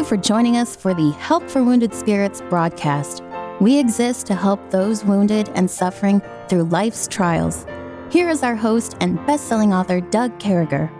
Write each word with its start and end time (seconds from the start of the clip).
you 0.00 0.06
for 0.06 0.16
joining 0.16 0.56
us 0.56 0.74
for 0.74 0.94
the 0.94 1.10
Help 1.10 1.50
for 1.50 1.62
Wounded 1.62 1.92
Spirits 1.92 2.40
broadcast. 2.48 3.22
We 3.60 3.78
exist 3.78 4.24
to 4.28 4.34
help 4.34 4.70
those 4.70 5.04
wounded 5.04 5.50
and 5.54 5.70
suffering 5.70 6.22
through 6.48 6.64
life's 6.64 7.06
trials. 7.06 7.66
Here 8.10 8.30
is 8.30 8.42
our 8.42 8.56
host 8.56 8.96
and 9.00 9.18
best 9.26 9.46
selling 9.46 9.74
author, 9.74 10.00
Doug 10.00 10.38
Carriger. 10.40 10.90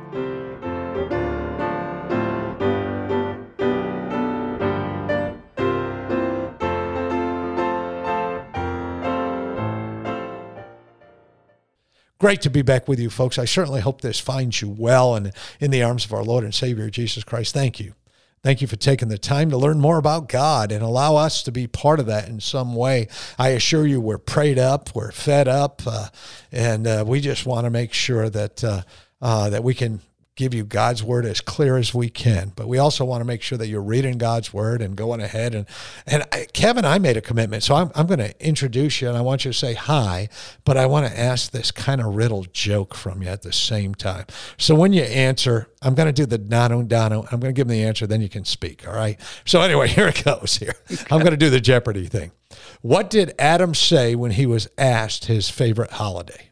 Great 12.19 12.43
to 12.43 12.51
be 12.51 12.61
back 12.61 12.87
with 12.87 13.01
you, 13.01 13.09
folks. 13.09 13.39
I 13.39 13.47
certainly 13.47 13.81
hope 13.81 14.03
this 14.03 14.21
finds 14.21 14.61
you 14.61 14.69
well 14.69 15.15
and 15.15 15.33
in 15.59 15.71
the 15.71 15.83
arms 15.83 16.05
of 16.05 16.13
our 16.13 16.23
Lord 16.23 16.45
and 16.45 16.55
Savior, 16.55 16.91
Jesus 16.91 17.25
Christ. 17.25 17.55
Thank 17.55 17.81
you. 17.81 17.95
Thank 18.43 18.63
you 18.63 18.67
for 18.67 18.77
taking 18.77 19.09
the 19.09 19.19
time 19.19 19.51
to 19.51 19.59
learn 19.59 19.81
more 19.81 19.99
about 19.99 20.31
God 20.31 20.73
and 20.73 20.83
allow 20.83 21.17
us 21.17 21.43
to 21.43 21.53
be 21.53 21.67
part 21.67 22.01
of 22.01 22.07
that 22.07 22.27
in 22.27 22.41
some 22.41 22.75
way. 22.75 23.09
I 23.39 23.51
assure 23.51 23.87
you, 23.87 24.01
we're 24.01 24.17
prayed 24.17 24.59
up, 24.59 24.95
we're 24.95 25.13
fed 25.13 25.47
up, 25.47 25.83
uh, 25.87 26.09
and 26.51 26.87
uh, 26.87 27.05
we 27.07 27.21
just 27.21 27.45
want 27.45 27.67
to 27.67 27.71
make 27.71 27.93
sure 27.93 28.31
that 28.31 28.65
uh, 28.65 28.83
uh 29.21 29.51
that 29.51 29.63
we 29.63 29.75
can 29.75 30.01
give 30.41 30.55
you 30.55 30.65
God's 30.65 31.05
word 31.05 31.27
as 31.27 31.43
clear 31.43 31.77
as 31.77 31.93
we 31.93 32.09
can. 32.09 32.53
But 32.57 32.67
we 32.67 32.79
also 32.79 33.05
want 33.05 33.21
to 33.21 33.27
make 33.27 33.43
sure 33.43 33.59
that 33.59 33.69
you're 33.69 33.83
reading 33.83 34.17
God's 34.17 34.55
word 34.55 34.81
and 34.81 34.97
going 34.97 35.21
ahead. 35.21 35.55
And 35.55 35.67
and 36.07 36.25
I, 36.33 36.47
Kevin, 36.55 36.87
I 36.87 36.99
made 36.99 37.19
a 37.19 37.21
commitment, 37.21 37.63
so 37.63 37.75
I'm 37.75 37.91
I'm 37.95 38.07
going 38.07 38.21
to 38.21 38.35
introduce 38.45 39.03
you, 39.03 39.09
and 39.09 39.19
I 39.19 39.21
want 39.21 39.45
you 39.45 39.53
to 39.53 39.59
say 39.59 39.75
hi. 39.75 40.31
But 40.65 40.79
I 40.79 40.87
want 40.87 41.07
to 41.07 41.19
ask 41.19 41.51
this 41.51 41.71
kind 41.71 42.01
of 42.01 42.17
riddle 42.17 42.47
joke 42.55 42.95
from 42.95 43.23
you 43.23 43.29
at 43.29 43.43
the 43.43 43.53
same 43.53 43.95
time. 43.95 44.25
So 44.57 44.75
when 44.75 44.95
you 44.95 45.03
answer, 45.03 45.69
I'm 45.83 45.95
going 45.95 46.07
to 46.07 46.13
do 46.13 46.25
the 46.25 46.39
Dano 46.39 46.83
Dano. 46.83 47.27
I'm 47.31 47.39
going 47.39 47.55
to 47.55 47.59
give 47.59 47.69
them 47.69 47.77
the 47.77 47.85
answer, 47.85 48.07
then 48.07 48.23
you 48.23 48.31
can 48.31 48.47
speak. 48.47 48.89
All 48.89 48.95
right. 48.95 49.21
So 49.45 49.61
anyway, 49.61 49.89
here 49.97 50.09
it 50.09 50.25
goes. 50.25 50.57
Here 50.57 50.75
I'm 51.11 51.21
going 51.21 51.33
to 51.33 51.37
do 51.37 51.51
the 51.51 51.61
Jeopardy 51.61 52.07
thing. 52.07 52.33
What 52.81 53.11
did 53.11 53.35
Adam 53.39 53.75
say 53.75 54.15
when 54.15 54.33
he 54.33 54.47
was 54.47 54.69
asked 54.79 55.27
his 55.27 55.51
favorite 55.51 55.93
holiday? 55.93 56.50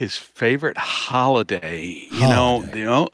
His 0.00 0.16
favorite 0.16 0.78
holiday. 0.78 2.06
You 2.10 2.20
know, 2.20 2.64
you 2.74 2.86
know, 2.86 3.08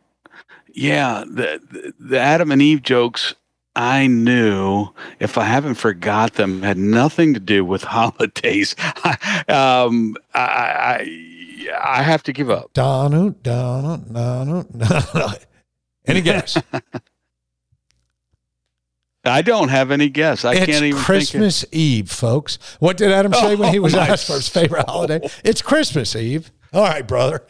yeah, 0.72 1.24
the, 1.26 1.60
the, 1.68 1.92
the 1.98 2.18
Adam 2.18 2.52
and 2.52 2.62
Eve 2.62 2.80
jokes. 2.82 3.34
I 3.74 4.06
knew 4.06 4.90
if 5.18 5.36
I 5.36 5.44
haven't 5.44 5.74
forgot 5.74 6.34
them 6.34 6.62
had 6.62 6.78
nothing 6.78 7.34
to 7.34 7.40
do 7.40 7.64
with 7.64 7.82
holidays. 7.96 8.76
um, 9.48 10.16
I, 10.32 10.40
I, 10.40 11.68
I 11.82 12.02
have 12.02 12.22
to 12.22 12.32
give 12.32 12.50
up. 12.50 12.72
Donut, 12.72 13.34
donut, 13.42 14.04
donut, 14.12 14.72
donut. 14.72 15.44
Any 16.06 16.20
guess? 16.20 16.56
I 19.24 19.42
don't 19.42 19.70
have 19.70 19.90
any 19.90 20.08
guess. 20.08 20.44
I 20.44 20.54
it's 20.54 20.66
can't 20.66 20.84
even. 20.84 21.02
Christmas 21.02 21.64
Eve, 21.72 22.08
folks. 22.08 22.60
What 22.78 22.96
did 22.96 23.10
Adam 23.10 23.32
say 23.32 23.56
when 23.56 23.72
he 23.72 23.80
was 23.80 23.92
oh, 23.96 23.98
asked 23.98 24.28
for 24.28 24.34
his 24.34 24.48
favorite 24.48 24.88
holiday? 24.88 25.28
It's 25.42 25.62
Christmas 25.62 26.14
Eve. 26.14 26.52
All 26.72 26.82
right, 26.82 27.06
brother. 27.06 27.46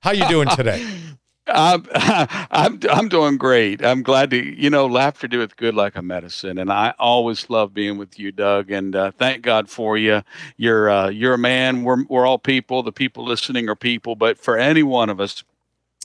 How 0.00 0.12
you 0.12 0.26
doing 0.28 0.48
today? 0.48 0.86
I'm, 1.48 1.86
I'm 1.94 2.78
I'm 2.90 3.08
doing 3.08 3.38
great. 3.38 3.82
I'm 3.84 4.02
glad 4.02 4.30
to 4.30 4.36
you 4.36 4.68
know 4.70 4.86
laughter 4.86 5.26
doeth 5.28 5.56
good 5.56 5.74
like 5.74 5.96
a 5.96 6.02
medicine, 6.02 6.58
and 6.58 6.70
I 6.70 6.94
always 6.98 7.48
love 7.48 7.72
being 7.72 7.96
with 7.96 8.18
you, 8.18 8.32
Doug. 8.32 8.70
And 8.70 8.94
uh, 8.94 9.10
thank 9.12 9.42
God 9.42 9.70
for 9.70 9.96
you. 9.96 10.22
You're 10.56 10.90
uh, 10.90 11.08
you're 11.08 11.34
a 11.34 11.38
man. 11.38 11.84
We're 11.84 12.04
we're 12.04 12.26
all 12.26 12.38
people. 12.38 12.82
The 12.82 12.92
people 12.92 13.24
listening 13.24 13.68
are 13.68 13.74
people. 13.74 14.14
But 14.14 14.38
for 14.38 14.58
any 14.58 14.82
one 14.82 15.08
of 15.08 15.20
us 15.20 15.42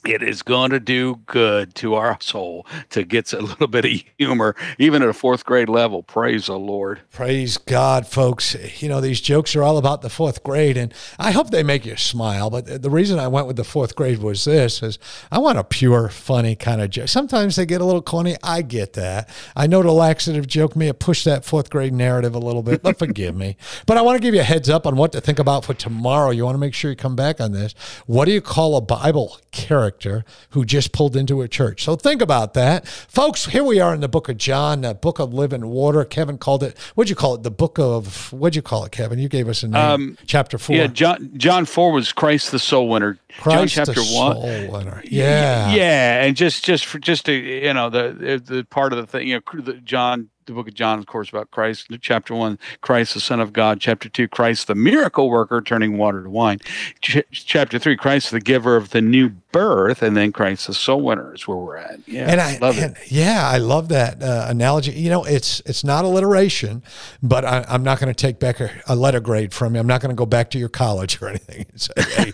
it 0.08 0.22
is 0.22 0.42
going 0.42 0.70
to 0.70 0.80
do 0.80 1.20
good 1.26 1.74
to 1.76 1.94
our 1.94 2.18
soul 2.20 2.66
to 2.90 3.04
get 3.04 3.32
a 3.32 3.40
little 3.40 3.66
bit 3.66 3.84
of 3.84 3.92
humor, 4.18 4.54
even 4.78 5.02
at 5.02 5.08
a 5.08 5.12
fourth 5.12 5.44
grade 5.44 5.68
level. 5.68 6.02
Praise 6.02 6.46
the 6.46 6.58
Lord. 6.58 7.00
Praise 7.10 7.56
God, 7.58 8.06
folks. 8.06 8.56
You 8.82 8.88
know, 8.88 9.00
these 9.00 9.20
jokes 9.20 9.56
are 9.56 9.62
all 9.62 9.78
about 9.78 10.02
the 10.02 10.10
fourth 10.10 10.42
grade, 10.42 10.76
and 10.76 10.92
I 11.18 11.30
hope 11.30 11.50
they 11.50 11.62
make 11.62 11.86
you 11.86 11.96
smile. 11.96 12.50
But 12.50 12.82
the 12.82 12.90
reason 12.90 13.18
I 13.18 13.28
went 13.28 13.46
with 13.46 13.56
the 13.56 13.64
fourth 13.64 13.96
grade 13.96 14.18
was 14.18 14.44
this 14.44 14.82
is 14.82 14.98
I 15.30 15.38
want 15.38 15.58
a 15.58 15.64
pure, 15.64 16.08
funny 16.08 16.54
kind 16.54 16.80
of 16.80 16.90
joke. 16.90 17.08
Sometimes 17.08 17.56
they 17.56 17.66
get 17.66 17.80
a 17.80 17.84
little 17.84 18.02
corny. 18.02 18.36
I 18.42 18.62
get 18.62 18.92
that. 18.94 19.28
I 19.56 19.66
know 19.66 19.82
the 19.82 19.92
laxative 19.92 20.46
joke 20.46 20.76
may 20.76 20.86
have 20.86 20.98
pushed 20.98 21.24
that 21.24 21.44
fourth 21.44 21.70
grade 21.70 21.92
narrative 21.92 22.34
a 22.34 22.38
little 22.38 22.62
bit, 22.62 22.82
but 22.82 22.98
forgive 22.98 23.34
me. 23.34 23.56
But 23.86 23.98
I 23.98 24.02
want 24.02 24.16
to 24.16 24.22
give 24.22 24.34
you 24.34 24.40
a 24.40 24.44
heads 24.44 24.70
up 24.70 24.86
on 24.86 24.96
what 24.96 25.12
to 25.12 25.20
think 25.20 25.38
about 25.38 25.64
for 25.64 25.74
tomorrow. 25.74 26.30
You 26.30 26.44
want 26.44 26.54
to 26.54 26.60
make 26.60 26.74
sure 26.74 26.90
you 26.90 26.96
come 26.96 27.16
back 27.16 27.40
on 27.40 27.52
this. 27.52 27.74
What 28.06 28.24
do 28.24 28.32
you 28.32 28.40
call 28.40 28.76
a 28.76 28.80
Bible 28.80 29.38
character? 29.50 29.93
Character 29.98 30.24
who 30.50 30.64
just 30.64 30.92
pulled 30.92 31.16
into 31.16 31.42
a 31.42 31.48
church. 31.48 31.84
So 31.84 31.96
think 31.96 32.22
about 32.22 32.54
that. 32.54 32.86
Folks, 32.86 33.46
here 33.46 33.64
we 33.64 33.80
are 33.80 33.94
in 33.94 34.00
the 34.00 34.08
book 34.08 34.28
of 34.28 34.36
John, 34.36 34.82
the 34.82 34.94
book 34.94 35.18
of 35.18 35.32
living 35.32 35.66
water. 35.68 36.04
Kevin 36.04 36.38
called 36.38 36.62
it, 36.62 36.76
what'd 36.94 37.10
you 37.10 37.16
call 37.16 37.34
it? 37.34 37.42
The 37.42 37.50
book 37.50 37.78
of, 37.78 38.32
what'd 38.32 38.56
you 38.56 38.62
call 38.62 38.84
it, 38.84 38.92
Kevin? 38.92 39.18
You 39.18 39.28
gave 39.28 39.48
us 39.48 39.62
a 39.62 39.68
name. 39.68 39.80
Um, 39.80 40.18
chapter 40.26 40.58
four. 40.58 40.76
Yeah, 40.76 40.86
John, 40.88 41.30
John 41.36 41.64
4 41.64 41.92
was 41.92 42.12
Christ 42.12 42.52
the 42.52 42.58
soul 42.58 42.88
winner. 42.88 43.18
Christ 43.38 43.74
John 43.74 43.86
chapter 43.86 44.00
the 44.00 44.14
one. 44.14 44.36
Soul 44.36 44.72
winner. 44.72 45.02
Yeah. 45.04 45.72
Yeah. 45.74 46.24
And 46.24 46.36
just, 46.36 46.64
just 46.64 46.86
for, 46.86 46.98
just 46.98 47.26
to, 47.26 47.32
you 47.32 47.72
know, 47.72 47.90
the, 47.90 48.42
the 48.44 48.64
part 48.64 48.92
of 48.92 48.98
the 48.98 49.06
thing, 49.06 49.28
you 49.28 49.36
know, 49.36 49.60
the 49.60 49.74
John 49.74 50.30
the 50.46 50.52
book 50.52 50.68
of 50.68 50.74
John, 50.74 50.98
of 50.98 51.06
course, 51.06 51.28
about 51.28 51.50
Christ. 51.50 51.88
Chapter 52.00 52.34
one, 52.34 52.58
Christ, 52.80 53.14
the 53.14 53.20
Son 53.20 53.40
of 53.40 53.52
God. 53.52 53.80
Chapter 53.80 54.08
two, 54.08 54.28
Christ, 54.28 54.66
the 54.66 54.74
miracle 54.74 55.30
worker, 55.30 55.60
turning 55.60 55.96
water 55.96 56.22
to 56.22 56.30
wine. 56.30 56.58
Ch- 57.00 57.22
chapter 57.30 57.78
three, 57.78 57.96
Christ, 57.96 58.30
the 58.30 58.40
giver 58.40 58.76
of 58.76 58.90
the 58.90 59.00
new 59.00 59.30
birth, 59.52 60.02
and 60.02 60.16
then 60.16 60.32
Christ, 60.32 60.66
the 60.66 60.74
soul 60.74 61.00
winner, 61.00 61.34
is 61.34 61.46
where 61.46 61.56
we're 61.56 61.76
at. 61.76 62.00
Yeah, 62.06 62.30
and 62.30 62.40
I 62.40 62.58
love 62.58 62.78
and, 62.78 62.96
it. 62.96 63.10
Yeah, 63.10 63.48
I 63.48 63.58
love 63.58 63.88
that 63.88 64.22
uh, 64.22 64.46
analogy. 64.48 64.92
You 64.92 65.10
know, 65.10 65.24
it's 65.24 65.60
it's 65.60 65.84
not 65.84 66.04
alliteration, 66.04 66.82
but 67.22 67.44
I, 67.44 67.64
am 67.68 67.82
not 67.82 68.00
going 68.00 68.12
to 68.12 68.20
take 68.20 68.38
back 68.38 68.60
a, 68.60 68.70
a, 68.86 68.96
letter 68.96 69.20
grade 69.20 69.54
from 69.54 69.74
you. 69.74 69.80
I'm 69.80 69.86
not 69.86 70.00
going 70.00 70.10
to 70.10 70.16
go 70.16 70.26
back 70.26 70.50
to 70.50 70.58
your 70.58 70.68
college 70.68 71.20
or 71.22 71.28
anything 71.34 71.66
and 71.70 71.80
say 71.80 71.92
hey, 71.96 72.32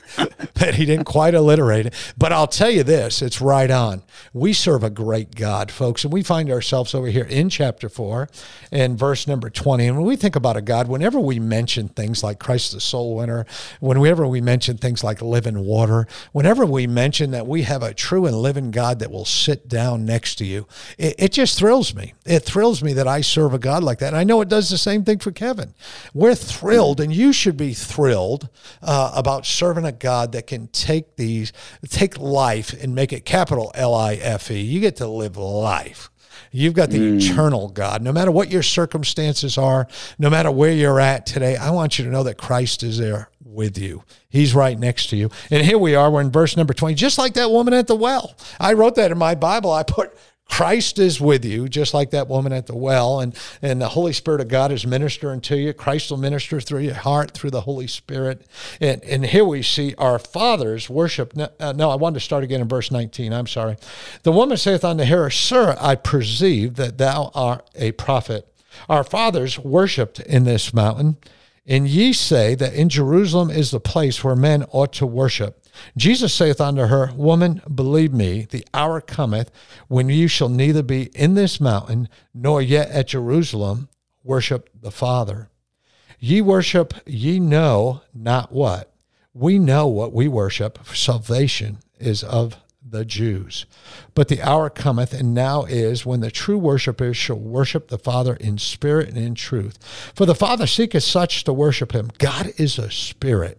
that 0.54 0.74
he 0.74 0.84
didn't 0.84 1.04
quite 1.04 1.34
alliterate 1.34 1.86
it. 1.86 2.12
But 2.16 2.32
I'll 2.32 2.48
tell 2.48 2.70
you 2.70 2.82
this: 2.82 3.22
it's 3.22 3.40
right 3.40 3.70
on. 3.70 4.02
We 4.32 4.52
serve 4.52 4.82
a 4.82 4.90
great 4.90 5.34
God, 5.34 5.70
folks, 5.70 6.04
and 6.04 6.12
we 6.12 6.22
find 6.22 6.50
ourselves 6.50 6.94
over 6.94 7.08
here 7.08 7.24
in 7.24 7.48
chapter 7.48 7.88
four 7.88 7.99
for 8.00 8.30
in 8.72 8.96
verse 8.96 9.26
number 9.26 9.50
20. 9.50 9.86
And 9.86 9.94
when 9.98 10.06
we 10.06 10.16
think 10.16 10.34
about 10.34 10.56
a 10.56 10.62
God, 10.62 10.88
whenever 10.88 11.20
we 11.20 11.38
mention 11.38 11.86
things 11.88 12.24
like 12.24 12.38
Christ 12.38 12.72
the 12.72 12.80
soul 12.80 13.14
winner, 13.14 13.44
whenever 13.78 14.26
we 14.26 14.40
mention 14.40 14.78
things 14.78 15.04
like 15.04 15.20
living 15.20 15.66
water, 15.66 16.06
whenever 16.32 16.64
we 16.64 16.86
mention 16.86 17.30
that 17.32 17.46
we 17.46 17.64
have 17.64 17.82
a 17.82 17.92
true 17.92 18.24
and 18.24 18.34
living 18.34 18.70
God 18.70 19.00
that 19.00 19.10
will 19.10 19.26
sit 19.26 19.68
down 19.68 20.06
next 20.06 20.36
to 20.36 20.46
you, 20.46 20.66
it, 20.96 21.14
it 21.18 21.32
just 21.32 21.58
thrills 21.58 21.94
me. 21.94 22.14
It 22.24 22.40
thrills 22.40 22.82
me 22.82 22.94
that 22.94 23.06
I 23.06 23.20
serve 23.20 23.52
a 23.52 23.58
God 23.58 23.82
like 23.82 23.98
that. 23.98 24.08
And 24.08 24.16
I 24.16 24.24
know 24.24 24.40
it 24.40 24.48
does 24.48 24.70
the 24.70 24.78
same 24.78 25.04
thing 25.04 25.18
for 25.18 25.30
Kevin. 25.30 25.74
We're 26.14 26.34
thrilled, 26.34 27.02
and 27.02 27.14
you 27.14 27.34
should 27.34 27.58
be 27.58 27.74
thrilled 27.74 28.48
uh, 28.80 29.12
about 29.14 29.44
serving 29.44 29.84
a 29.84 29.92
God 29.92 30.32
that 30.32 30.46
can 30.46 30.68
take 30.68 31.16
these, 31.16 31.52
take 31.86 32.18
life 32.18 32.72
and 32.82 32.94
make 32.94 33.12
it 33.12 33.26
capital 33.26 33.70
L 33.74 33.94
I 33.94 34.14
F 34.14 34.50
E. 34.50 34.58
You 34.58 34.80
get 34.80 34.96
to 34.96 35.06
live 35.06 35.36
life. 35.36 36.10
You've 36.50 36.74
got 36.74 36.90
the 36.90 36.98
mm. 36.98 37.20
eternal 37.20 37.68
God. 37.68 38.02
No 38.02 38.12
matter 38.12 38.30
what 38.30 38.50
your 38.50 38.62
circumstances 38.62 39.58
are, 39.58 39.86
no 40.18 40.30
matter 40.30 40.50
where 40.50 40.72
you're 40.72 41.00
at 41.00 41.26
today, 41.26 41.56
I 41.56 41.70
want 41.70 41.98
you 41.98 42.04
to 42.04 42.10
know 42.10 42.22
that 42.24 42.38
Christ 42.38 42.82
is 42.82 42.98
there 42.98 43.30
with 43.44 43.78
you. 43.78 44.04
He's 44.28 44.54
right 44.54 44.78
next 44.78 45.10
to 45.10 45.16
you. 45.16 45.30
And 45.50 45.64
here 45.64 45.78
we 45.78 45.94
are, 45.94 46.10
we're 46.10 46.20
in 46.20 46.30
verse 46.30 46.56
number 46.56 46.72
20, 46.72 46.94
just 46.94 47.18
like 47.18 47.34
that 47.34 47.50
woman 47.50 47.74
at 47.74 47.86
the 47.86 47.96
well. 47.96 48.34
I 48.58 48.74
wrote 48.74 48.94
that 48.94 49.10
in 49.10 49.18
my 49.18 49.34
Bible. 49.34 49.72
I 49.72 49.82
put 49.82 50.16
Christ 50.50 50.98
is 50.98 51.20
with 51.20 51.44
you, 51.44 51.68
just 51.68 51.94
like 51.94 52.10
that 52.10 52.28
woman 52.28 52.52
at 52.52 52.66
the 52.66 52.76
well, 52.76 53.20
and, 53.20 53.34
and 53.62 53.80
the 53.80 53.88
Holy 53.88 54.12
Spirit 54.12 54.42
of 54.42 54.48
God 54.48 54.70
is 54.70 54.86
ministering 54.86 55.40
to 55.42 55.56
you. 55.56 55.72
Christ 55.72 56.10
will 56.10 56.18
minister 56.18 56.60
through 56.60 56.80
your 56.80 56.94
heart 56.94 57.30
through 57.30 57.50
the 57.50 57.62
Holy 57.62 57.86
Spirit. 57.86 58.46
And, 58.78 59.02
and 59.04 59.24
here 59.24 59.44
we 59.44 59.62
see 59.62 59.94
our 59.96 60.18
fathers 60.18 60.90
worship. 60.90 61.34
No, 61.34 61.48
uh, 61.60 61.72
I 61.88 61.94
wanted 61.94 62.14
to 62.14 62.20
start 62.20 62.44
again 62.44 62.60
in 62.60 62.68
verse 62.68 62.90
19. 62.90 63.32
I'm 63.32 63.46
sorry. 63.46 63.76
The 64.22 64.32
woman 64.32 64.58
saith 64.58 64.84
unto 64.84 65.04
her, 65.04 65.30
Sir, 65.30 65.76
I 65.80 65.94
perceive 65.94 66.74
that 66.74 66.98
thou 66.98 67.30
art 67.34 67.70
a 67.74 67.92
prophet. 67.92 68.46
Our 68.88 69.04
fathers 69.04 69.58
worshipped 69.58 70.20
in 70.20 70.44
this 70.44 70.74
mountain, 70.74 71.16
and 71.66 71.88
ye 71.88 72.12
say 72.12 72.54
that 72.56 72.74
in 72.74 72.88
Jerusalem 72.88 73.50
is 73.50 73.70
the 73.70 73.80
place 73.80 74.22
where 74.22 74.36
men 74.36 74.64
ought 74.72 74.92
to 74.94 75.06
worship. 75.06 75.59
Jesus 75.96 76.32
saith 76.32 76.60
unto 76.60 76.86
her, 76.86 77.12
Woman, 77.14 77.62
believe 77.72 78.12
me, 78.12 78.46
the 78.50 78.66
hour 78.74 79.00
cometh 79.00 79.50
when 79.88 80.08
you 80.08 80.28
shall 80.28 80.48
neither 80.48 80.82
be 80.82 81.04
in 81.14 81.34
this 81.34 81.60
mountain 81.60 82.08
nor 82.34 82.62
yet 82.62 82.90
at 82.90 83.08
Jerusalem 83.08 83.88
worship 84.22 84.70
the 84.80 84.90
Father. 84.90 85.48
Ye 86.18 86.40
worship, 86.42 86.94
ye 87.06 87.40
know 87.40 88.02
not 88.12 88.52
what. 88.52 88.92
We 89.32 89.58
know 89.58 89.86
what 89.86 90.12
we 90.12 90.28
worship, 90.28 90.78
salvation 90.86 91.78
is 91.98 92.22
of 92.22 92.56
the 92.86 93.04
Jews. 93.04 93.66
But 94.14 94.28
the 94.28 94.42
hour 94.42 94.68
cometh, 94.68 95.14
and 95.14 95.34
now 95.34 95.64
is, 95.64 96.04
when 96.04 96.20
the 96.20 96.30
true 96.30 96.58
worshippers 96.58 97.16
shall 97.16 97.38
worship 97.38 97.88
the 97.88 97.98
Father 97.98 98.34
in 98.34 98.58
spirit 98.58 99.08
and 99.08 99.18
in 99.18 99.34
truth. 99.34 99.78
For 100.14 100.26
the 100.26 100.34
Father 100.34 100.66
seeketh 100.66 101.04
such 101.04 101.44
to 101.44 101.52
worship 101.52 101.92
him. 101.92 102.10
God 102.18 102.52
is 102.56 102.78
a 102.78 102.90
spirit 102.90 103.58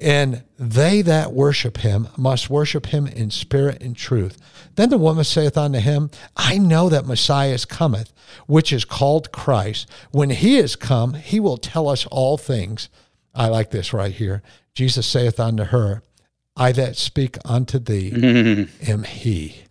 And 0.00 0.44
they 0.58 1.02
that 1.02 1.32
worship 1.32 1.78
him 1.78 2.08
must 2.16 2.50
worship 2.50 2.86
him 2.86 3.06
in 3.06 3.30
spirit 3.30 3.82
and 3.82 3.96
truth. 3.96 4.38
Then 4.76 4.90
the 4.90 4.98
woman 4.98 5.24
saith 5.24 5.56
unto 5.56 5.78
him, 5.78 6.10
I 6.36 6.58
know 6.58 6.88
that 6.88 7.06
Messiah 7.06 7.58
cometh, 7.68 8.12
which 8.46 8.72
is 8.72 8.84
called 8.84 9.32
Christ. 9.32 9.88
When 10.10 10.30
he 10.30 10.56
is 10.56 10.76
come, 10.76 11.14
he 11.14 11.40
will 11.40 11.56
tell 11.56 11.88
us 11.88 12.06
all 12.06 12.36
things. 12.38 12.88
I 13.34 13.48
like 13.48 13.70
this 13.70 13.92
right 13.92 14.12
here. 14.12 14.42
Jesus 14.74 15.06
saith 15.06 15.40
unto 15.40 15.64
her, 15.64 16.02
I 16.56 16.72
that 16.72 16.96
speak 16.96 17.38
unto 17.44 17.78
thee 17.78 18.68
am 18.86 19.04
he. 19.04 19.62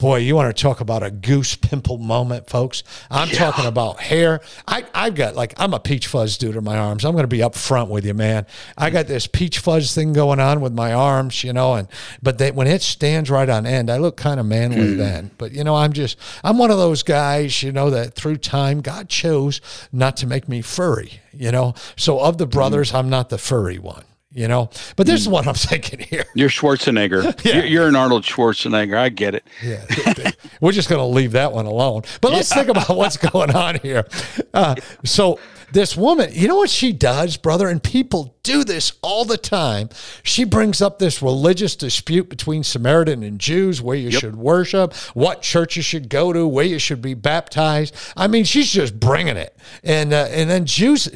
Boy, 0.00 0.16
you 0.18 0.34
want 0.34 0.54
to 0.54 0.60
talk 0.60 0.80
about 0.80 1.04
a 1.04 1.10
goose 1.10 1.54
pimple 1.54 1.98
moment, 1.98 2.50
folks. 2.50 2.82
I'm 3.12 3.28
yeah. 3.28 3.38
talking 3.38 3.64
about 3.64 4.00
hair. 4.00 4.40
I, 4.66 4.84
I've 4.92 5.14
got 5.14 5.36
like, 5.36 5.54
I'm 5.56 5.72
a 5.72 5.78
peach 5.78 6.08
fuzz 6.08 6.36
dude 6.36 6.56
in 6.56 6.64
my 6.64 6.76
arms. 6.76 7.04
I'm 7.04 7.12
going 7.12 7.22
to 7.22 7.28
be 7.28 7.44
up 7.44 7.54
front 7.54 7.90
with 7.90 8.04
you, 8.04 8.12
man. 8.12 8.44
I 8.76 8.90
got 8.90 9.06
this 9.06 9.28
peach 9.28 9.60
fuzz 9.60 9.94
thing 9.94 10.12
going 10.12 10.40
on 10.40 10.60
with 10.60 10.72
my 10.72 10.92
arms, 10.92 11.44
you 11.44 11.52
know, 11.52 11.74
and, 11.74 11.86
but 12.20 12.38
they, 12.38 12.50
when 12.50 12.66
it 12.66 12.82
stands 12.82 13.30
right 13.30 13.48
on 13.48 13.66
end, 13.66 13.88
I 13.88 13.98
look 13.98 14.16
kind 14.16 14.40
of 14.40 14.46
manly 14.46 14.94
mm. 14.94 14.96
then. 14.98 15.30
But, 15.38 15.52
you 15.52 15.62
know, 15.62 15.76
I'm 15.76 15.92
just, 15.92 16.18
I'm 16.42 16.58
one 16.58 16.72
of 16.72 16.78
those 16.78 17.04
guys, 17.04 17.62
you 17.62 17.70
know, 17.70 17.88
that 17.90 18.14
through 18.14 18.38
time, 18.38 18.80
God 18.80 19.08
chose 19.08 19.60
not 19.92 20.16
to 20.16 20.26
make 20.26 20.48
me 20.48 20.60
furry, 20.60 21.20
you 21.32 21.52
know. 21.52 21.74
So 21.96 22.18
of 22.18 22.38
the 22.38 22.48
brothers, 22.48 22.90
mm. 22.90 22.98
I'm 22.98 23.10
not 23.10 23.28
the 23.28 23.38
furry 23.38 23.78
one 23.78 24.04
you 24.34 24.48
know. 24.48 24.68
But 24.96 25.06
this 25.06 25.20
is 25.20 25.28
what 25.28 25.46
I'm 25.46 25.54
thinking 25.54 26.00
here. 26.00 26.24
You're 26.34 26.48
Schwarzenegger. 26.48 27.22
yeah. 27.44 27.56
you're, 27.56 27.64
you're, 27.64 27.88
an 27.88 27.96
Arnold 27.96 28.24
Schwarzenegger. 28.24 28.96
I 28.96 29.08
get 29.08 29.34
it. 29.34 29.46
Yeah, 29.62 30.32
we're 30.60 30.72
just 30.72 30.88
going 30.88 31.00
to 31.00 31.06
leave 31.06 31.32
that 31.32 31.52
one 31.52 31.66
alone. 31.66 32.02
But 32.20 32.32
let's 32.32 32.50
yeah. 32.50 32.64
think 32.64 32.76
about 32.76 32.88
what's 32.96 33.16
going 33.16 33.54
on 33.54 33.78
here. 33.80 34.06
Uh, 34.52 34.74
so 35.04 35.38
this 35.72 35.96
woman, 35.96 36.30
you 36.32 36.48
know 36.48 36.56
what 36.56 36.70
she 36.70 36.92
does, 36.92 37.36
brother? 37.36 37.68
And 37.68 37.82
people 37.82 38.33
do 38.44 38.62
this 38.62 38.92
all 39.02 39.24
the 39.24 39.36
time. 39.36 39.88
She 40.22 40.44
brings 40.44 40.80
up 40.80 41.00
this 41.00 41.20
religious 41.20 41.74
dispute 41.74 42.28
between 42.28 42.62
Samaritan 42.62 43.24
and 43.24 43.40
Jews, 43.40 43.82
where 43.82 43.96
you 43.96 44.10
yep. 44.10 44.20
should 44.20 44.36
worship, 44.36 44.94
what 45.14 45.42
church 45.42 45.74
you 45.74 45.82
should 45.82 46.08
go 46.08 46.32
to, 46.32 46.46
where 46.46 46.64
you 46.64 46.78
should 46.78 47.02
be 47.02 47.14
baptized. 47.14 47.94
I 48.16 48.28
mean, 48.28 48.44
she's 48.44 48.70
just 48.70 49.00
bringing 49.00 49.36
it. 49.36 49.56
And 49.82 50.12
uh, 50.12 50.28
and 50.30 50.48
then 50.48 50.64
Jews, 50.66 51.08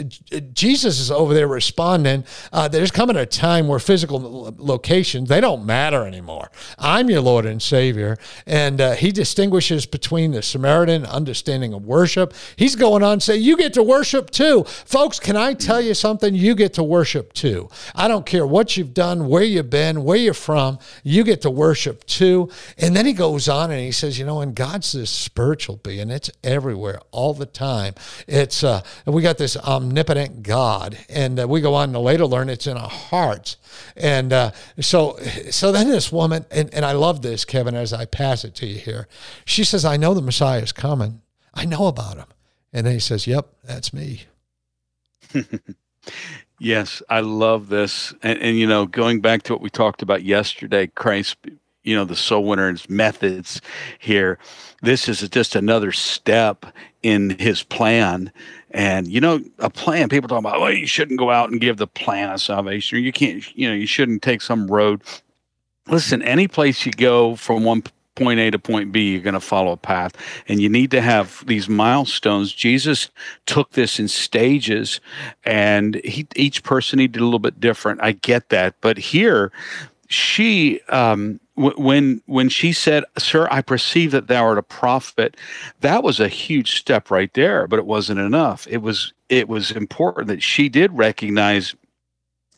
Jesus 0.53 0.99
is 0.99 1.11
over 1.11 1.35
there 1.35 1.47
responding. 1.47 2.25
Uh, 2.53 2.67
there's 2.67 2.91
coming 2.91 3.17
a 3.17 3.27
time 3.27 3.69
where 3.69 3.79
physical 3.79 4.55
locations 4.59 5.29
they 5.29 5.41
don't 5.41 5.65
matter 5.65 6.05
anymore. 6.05 6.51
I'm 6.79 7.09
your 7.09 7.21
Lord 7.21 7.47
and 7.47 7.63
Savior, 7.63 8.17
and 8.47 8.81
uh, 8.81 8.93
he 8.95 9.13
distinguishes 9.13 9.87
between 9.87 10.33
the 10.33 10.43
Samaritan 10.43 11.07
understanding 11.07 11.75
of 11.75 11.85
worship. 11.85 12.35
He's 12.57 12.75
going 12.75 13.05
on 13.05 13.21
to 13.21 13.25
say, 13.25 13.37
you 13.37 13.57
get 13.57 13.75
to 13.75 13.85
worship 13.85 14.31
too 14.31 14.49
too. 14.49 14.65
Folks, 14.65 15.19
can 15.21 15.37
I 15.37 15.55
tell 15.55 15.81
you 15.81 15.95
something? 15.95 16.35
You 16.35 16.55
get 16.55 16.75
to 16.75 16.83
worship 16.83 17.18
too. 17.23 17.69
I 17.95 18.09
don't 18.09 18.27
care 18.27 18.47
what 18.47 18.77
you've 18.77 18.95
done, 18.95 19.29
where 19.29 19.43
you've 19.43 19.71
been, 19.71 20.05
where 20.05 20.17
you're 20.17 20.35
from, 20.35 20.79
you 21.03 21.25
get 21.25 21.43
to 21.43 21.51
worship 21.51 22.05
too. 22.05 22.51
And 22.79 22.95
then 22.97 23.07
he 23.07 23.13
goes 23.13 23.49
on 23.49 23.71
and 23.71 23.81
he 23.81 23.93
says, 23.93 24.19
you 24.19 24.25
know, 24.25 24.41
and 24.41 24.55
God's 24.55 24.93
this 24.93 25.11
spiritual 25.11 25.77
being, 25.77 26.11
it's 26.11 26.31
everywhere 26.43 27.01
all 27.11 27.35
the 27.35 27.47
time. 27.47 27.95
It's, 28.27 28.63
uh, 28.63 28.83
we 29.07 29.23
got 29.23 29.39
this 29.39 29.57
omnipotent 29.57 30.43
God. 30.43 30.99
And 31.09 31.41
uh, 31.41 31.49
we 31.49 31.61
go 31.61 31.75
on 31.75 31.93
to 31.93 31.99
later 31.99 32.27
learn 32.27 32.49
it's 32.49 32.67
in 32.67 32.77
our 32.77 32.89
hearts. 32.89 33.57
And 33.97 34.33
uh, 34.33 34.51
so, 34.81 35.19
so 35.51 35.73
then 35.73 35.89
this 35.89 36.13
woman, 36.13 36.47
and, 36.51 36.73
and 36.73 36.85
I 36.85 36.93
love 36.93 37.23
this, 37.23 37.45
Kevin, 37.45 37.75
as 37.75 37.93
I 37.93 38.05
pass 38.05 38.45
it 38.45 38.55
to 38.57 38.67
you 38.67 38.79
here. 38.79 39.09
She 39.45 39.65
says, 39.65 39.85
I 39.85 39.97
know 39.97 40.15
the 40.15 40.23
Messiah 40.23 40.61
is 40.61 40.73
coming. 40.73 41.21
I 41.55 41.65
know 41.65 41.87
about 41.87 42.17
him. 42.17 42.27
And 42.73 42.87
then 42.87 42.95
he 42.95 43.01
says, 43.01 43.27
Yep, 43.27 43.49
that's 43.65 43.93
me. 43.93 44.23
yes, 46.59 47.03
I 47.09 47.21
love 47.21 47.69
this. 47.69 48.15
And, 48.23 48.39
and, 48.41 48.59
you 48.59 48.67
know, 48.67 48.87
going 48.87 49.21
back 49.21 49.43
to 49.45 49.53
what 49.53 49.63
we 49.63 49.71
talked 49.71 50.03
about 50.03 50.23
yesterday, 50.23 50.87
Christ, 50.89 51.37
you 51.83 51.95
know, 51.95 52.05
the 52.05 52.17
soul 52.17 52.45
winner's 52.45 52.89
methods 52.89 53.61
here, 53.99 54.39
this 54.83 55.09
is 55.09 55.27
just 55.29 55.57
another 55.57 55.93
step 55.93 56.67
in 57.03 57.39
his 57.39 57.63
plan. 57.63 58.33
And, 58.71 59.09
you 59.09 59.21
know, 59.21 59.41
a 59.59 59.71
plan, 59.71 60.09
people 60.09 60.29
talk 60.29 60.41
about, 60.41 60.61
well, 60.61 60.73
you 60.73 60.87
shouldn't 60.87 61.19
go 61.19 61.31
out 61.31 61.51
and 61.51 61.61
give 61.61 61.79
the 61.79 61.87
plan 61.87 62.31
of 62.31 62.41
salvation. 62.41 62.99
or 62.99 63.01
You 63.01 63.13
can't, 63.13 63.57
you 63.57 63.69
know, 63.69 63.75
you 63.75 63.87
shouldn't 63.87 64.23
take 64.23 64.43
some 64.43 64.67
road. 64.67 65.03
Listen, 65.87 66.23
any 66.23 66.49
place 66.49 66.85
you 66.85 66.93
go 66.93 67.35
from 67.37 67.65
one 67.65 67.83
point 68.19 68.41
A 68.41 68.51
to 68.51 68.59
point 68.59 68.93
B, 68.93 69.13
you're 69.13 69.23
going 69.23 69.35
to 69.35 69.41
follow 69.41 69.73
a 69.73 69.77
path. 69.77 70.15
And 70.49 70.61
you 70.61 70.69
need 70.69 70.91
to 70.91 71.01
have 71.01 71.45
these 71.47 71.69
milestones. 71.69 72.53
Jesus 72.53 73.11
took 73.47 73.73
this 73.73 73.99
in 73.99 74.09
stages, 74.09 75.01
and 75.45 75.97
he, 76.05 76.27
each 76.37 76.63
person 76.63 76.99
he 76.99 77.09
did 77.09 77.23
a 77.23 77.25
little 77.25 77.39
bit 77.39 77.61
different. 77.61 78.03
I 78.03 78.13
get 78.13 78.49
that. 78.51 78.75
But 78.81 78.99
here, 78.99 79.53
she, 80.09 80.81
um, 80.89 81.41
when 81.55 82.23
when 82.27 82.49
she 82.49 82.73
said, 82.73 83.05
"Sir, 83.19 83.49
I 83.51 83.63
perceive 83.63 84.13
that 84.13 84.29
thou 84.29 84.45
art 84.45 84.59
a 84.59 84.63
prophet," 84.63 85.37
that 85.81 86.03
was 86.03 86.21
a 86.21 86.29
huge 86.29 86.79
step 86.79 87.11
right 87.11 87.33
there. 87.35 87.67
But 87.67 87.79
it 87.79 87.87
wasn't 87.87 88.21
enough. 88.21 88.67
It 88.71 88.79
was 88.79 89.13
it 89.29 89.49
was 89.49 89.71
important 89.71 90.29
that 90.29 90.43
she 90.43 90.69
did 90.69 90.97
recognize 90.97 91.75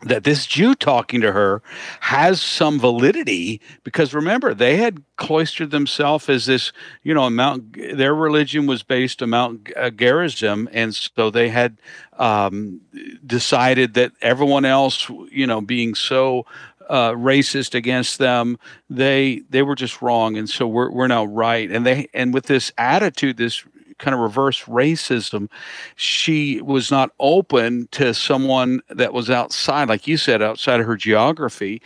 that 0.02 0.24
this 0.24 0.46
Jew 0.46 0.74
talking 0.74 1.20
to 1.20 1.32
her 1.32 1.62
has 2.00 2.40
some 2.40 2.78
validity 2.80 3.60
because 3.84 4.14
remember 4.14 4.54
they 4.54 4.78
had 4.78 5.02
cloistered 5.16 5.70
themselves 5.70 6.28
as 6.28 6.46
this 6.46 6.72
you 7.02 7.12
know 7.12 7.28
Mount 7.28 7.74
their 7.74 8.14
religion 8.14 8.66
was 8.66 8.82
based 8.82 9.22
on 9.22 9.30
Mount 9.30 9.70
uh, 9.76 9.90
Gerizim 9.90 10.68
and 10.72 10.94
so 10.94 11.30
they 11.30 11.50
had 11.50 11.76
um, 12.18 12.80
decided 13.26 13.94
that 13.94 14.12
everyone 14.22 14.64
else 14.64 15.10
you 15.30 15.46
know 15.46 15.60
being 15.60 15.94
so 15.94 16.46
uh, 16.88 17.12
racist 17.12 17.74
against 17.74 18.18
them 18.18 18.58
they 18.88 19.42
they 19.50 19.62
were 19.62 19.76
just 19.76 20.02
wrong 20.02 20.36
and 20.36 20.48
so 20.50 20.66
we're, 20.66 20.90
we're 20.90 21.06
now 21.06 21.24
right. 21.24 21.70
And 21.70 21.86
they 21.86 22.08
and 22.12 22.34
with 22.34 22.46
this 22.46 22.72
attitude 22.76 23.36
this 23.36 23.64
kind 24.00 24.14
of 24.14 24.20
reverse 24.20 24.64
racism, 24.64 25.48
she 25.94 26.60
was 26.60 26.90
not 26.90 27.12
open 27.20 27.88
to 27.92 28.12
someone 28.14 28.80
that 28.88 29.12
was 29.12 29.30
outside, 29.30 29.88
like 29.88 30.06
you 30.06 30.16
said, 30.16 30.42
outside 30.42 30.80
of 30.80 30.86
her 30.86 30.96
geography. 30.96 31.80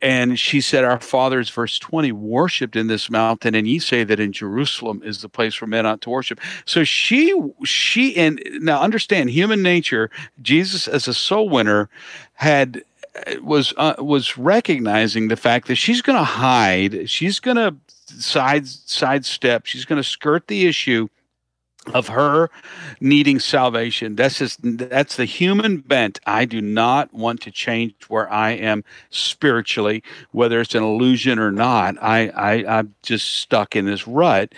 And 0.00 0.38
she 0.38 0.60
said, 0.60 0.84
Our 0.84 1.00
fathers, 1.00 1.50
verse 1.50 1.78
20, 1.78 2.12
worshiped 2.12 2.76
in 2.76 2.86
this 2.86 3.10
mountain, 3.10 3.54
and 3.54 3.66
ye 3.66 3.78
say 3.78 4.04
that 4.04 4.20
in 4.20 4.32
Jerusalem 4.32 5.02
is 5.04 5.20
the 5.20 5.28
place 5.28 5.54
for 5.54 5.66
men 5.66 5.86
ought 5.86 6.00
to 6.02 6.10
worship. 6.10 6.40
So 6.64 6.84
she, 6.84 7.34
she, 7.64 8.16
and 8.16 8.40
now 8.60 8.80
understand 8.80 9.30
human 9.30 9.62
nature, 9.62 10.10
Jesus 10.40 10.88
as 10.88 11.08
a 11.08 11.14
soul 11.14 11.48
winner 11.48 11.90
had 12.34 12.82
was 13.42 13.74
uh, 13.76 13.94
was 13.98 14.38
recognizing 14.38 15.28
the 15.28 15.36
fact 15.36 15.66
that 15.66 15.76
she's 15.76 16.02
going 16.02 16.18
to 16.18 16.24
hide, 16.24 17.10
she's 17.10 17.40
going 17.40 17.56
to 17.56 17.74
side 18.06 18.66
sidestep, 18.66 19.66
she's 19.66 19.84
going 19.84 20.00
to 20.00 20.08
skirt 20.08 20.46
the 20.46 20.66
issue 20.66 21.08
of 21.94 22.08
her 22.08 22.50
needing 23.00 23.38
salvation. 23.38 24.16
That's 24.16 24.38
just 24.38 24.58
that's 24.62 25.16
the 25.16 25.24
human 25.24 25.78
bent. 25.78 26.20
I 26.26 26.44
do 26.44 26.60
not 26.60 27.12
want 27.12 27.40
to 27.42 27.50
change 27.50 27.94
where 28.08 28.30
I 28.30 28.50
am 28.50 28.84
spiritually, 29.10 30.02
whether 30.32 30.60
it's 30.60 30.74
an 30.74 30.82
illusion 30.82 31.38
or 31.38 31.52
not. 31.52 31.96
I, 32.02 32.28
I 32.28 32.78
I'm 32.78 32.94
just 33.02 33.36
stuck 33.36 33.76
in 33.76 33.86
this 33.86 34.06
rut. 34.06 34.54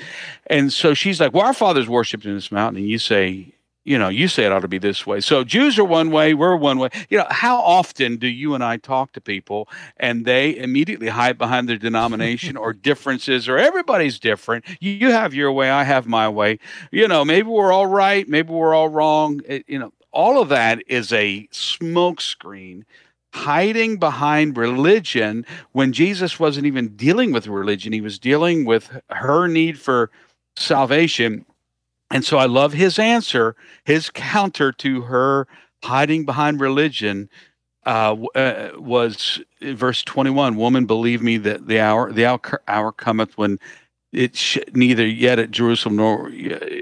And 0.47 0.73
so 0.73 0.95
she's 0.95 1.21
like, 1.21 1.33
Well, 1.33 1.47
our 1.47 1.55
fathers 1.55 1.89
worshipped 1.89 2.25
in 2.25 2.35
this 2.35 2.53
mountain. 2.53 2.83
And 2.83 2.89
you 2.89 2.99
say, 2.99 3.55
you 3.85 3.99
know, 3.99 4.09
you 4.09 4.29
say 4.29 4.45
it 4.45 4.53
ought 4.53 4.61
to 4.61 4.69
be 4.69 4.79
this 4.79 5.07
way. 5.07 5.21
So 5.21 5.43
Jews 5.43 5.79
are 5.79 5.85
one 5.85 6.11
way, 6.11 6.35
we're 6.35 6.57
one 6.57 6.79
way. 6.79 6.91
You 7.09 7.19
know, 7.19 7.27
how 7.31 7.61
often 7.61 8.17
do 8.17 8.27
you 8.27 8.55
and 8.55 8.63
I 8.63 8.77
talk 8.77 9.13
to 9.13 9.21
people 9.21 9.69
and 9.97 10.25
they 10.25 10.57
immediately 10.57 11.09
hide 11.09 11.39
behind 11.39 11.69
their 11.69 11.79
denomination 11.79 12.57
or 12.57 12.73
differences 12.75 13.49
or 13.49 13.57
everybody's 13.57 14.19
different? 14.19 14.65
You 14.81 15.11
have 15.11 15.33
your 15.33 15.51
way, 15.51 15.71
I 15.71 15.85
have 15.85 16.07
my 16.07 16.29
way. 16.29 16.59
You 16.91 17.09
know, 17.09 17.25
maybe 17.25 17.49
we're 17.49 17.73
all 17.73 17.87
right, 17.87 18.29
maybe 18.29 18.53
we're 18.53 18.75
all 18.75 18.89
wrong. 18.89 19.41
It, 19.47 19.65
you 19.67 19.79
know, 19.79 19.93
all 20.13 20.43
of 20.43 20.51
that 20.51 20.83
is 20.87 21.13
a 21.13 21.49
smokescreen 21.53 22.83
hiding 23.33 23.97
behind 23.97 24.57
religion 24.57 25.47
when 25.73 25.93
Jesus 25.93 26.39
wasn't 26.39 26.67
even 26.67 26.89
dealing 26.97 27.33
with 27.33 27.47
religion. 27.47 27.93
He 27.93 28.01
was 28.01 28.19
dealing 28.19 28.65
with 28.65 29.01
her 29.09 29.47
need 29.47 29.79
for 29.79 30.11
salvation 30.57 31.47
and 32.11 32.25
so 32.25 32.39
I 32.39 32.47
love 32.47 32.73
his 32.73 32.99
answer, 32.99 33.55
his 33.85 34.11
counter 34.11 34.73
to 34.73 35.03
her 35.03 35.47
hiding 35.83 36.25
behind 36.25 36.61
religion 36.61 37.29
uh, 37.87 38.15
uh, 38.35 38.71
was 38.77 39.41
verse 39.63 40.03
21 40.03 40.57
woman 40.57 40.87
believe 40.87 41.23
me 41.23 41.39
that 41.39 41.67
the 41.67 41.81
hour 41.81 42.13
the 42.13 42.27
hour, 42.27 42.41
hour 42.69 42.93
cometh 42.93 43.39
when 43.39 43.59
it 44.13 44.37
sh- 44.37 44.59
neither 44.75 45.07
yet 45.07 45.39
at 45.39 45.51
Jerusalem 45.51 45.97
nor 45.97 46.31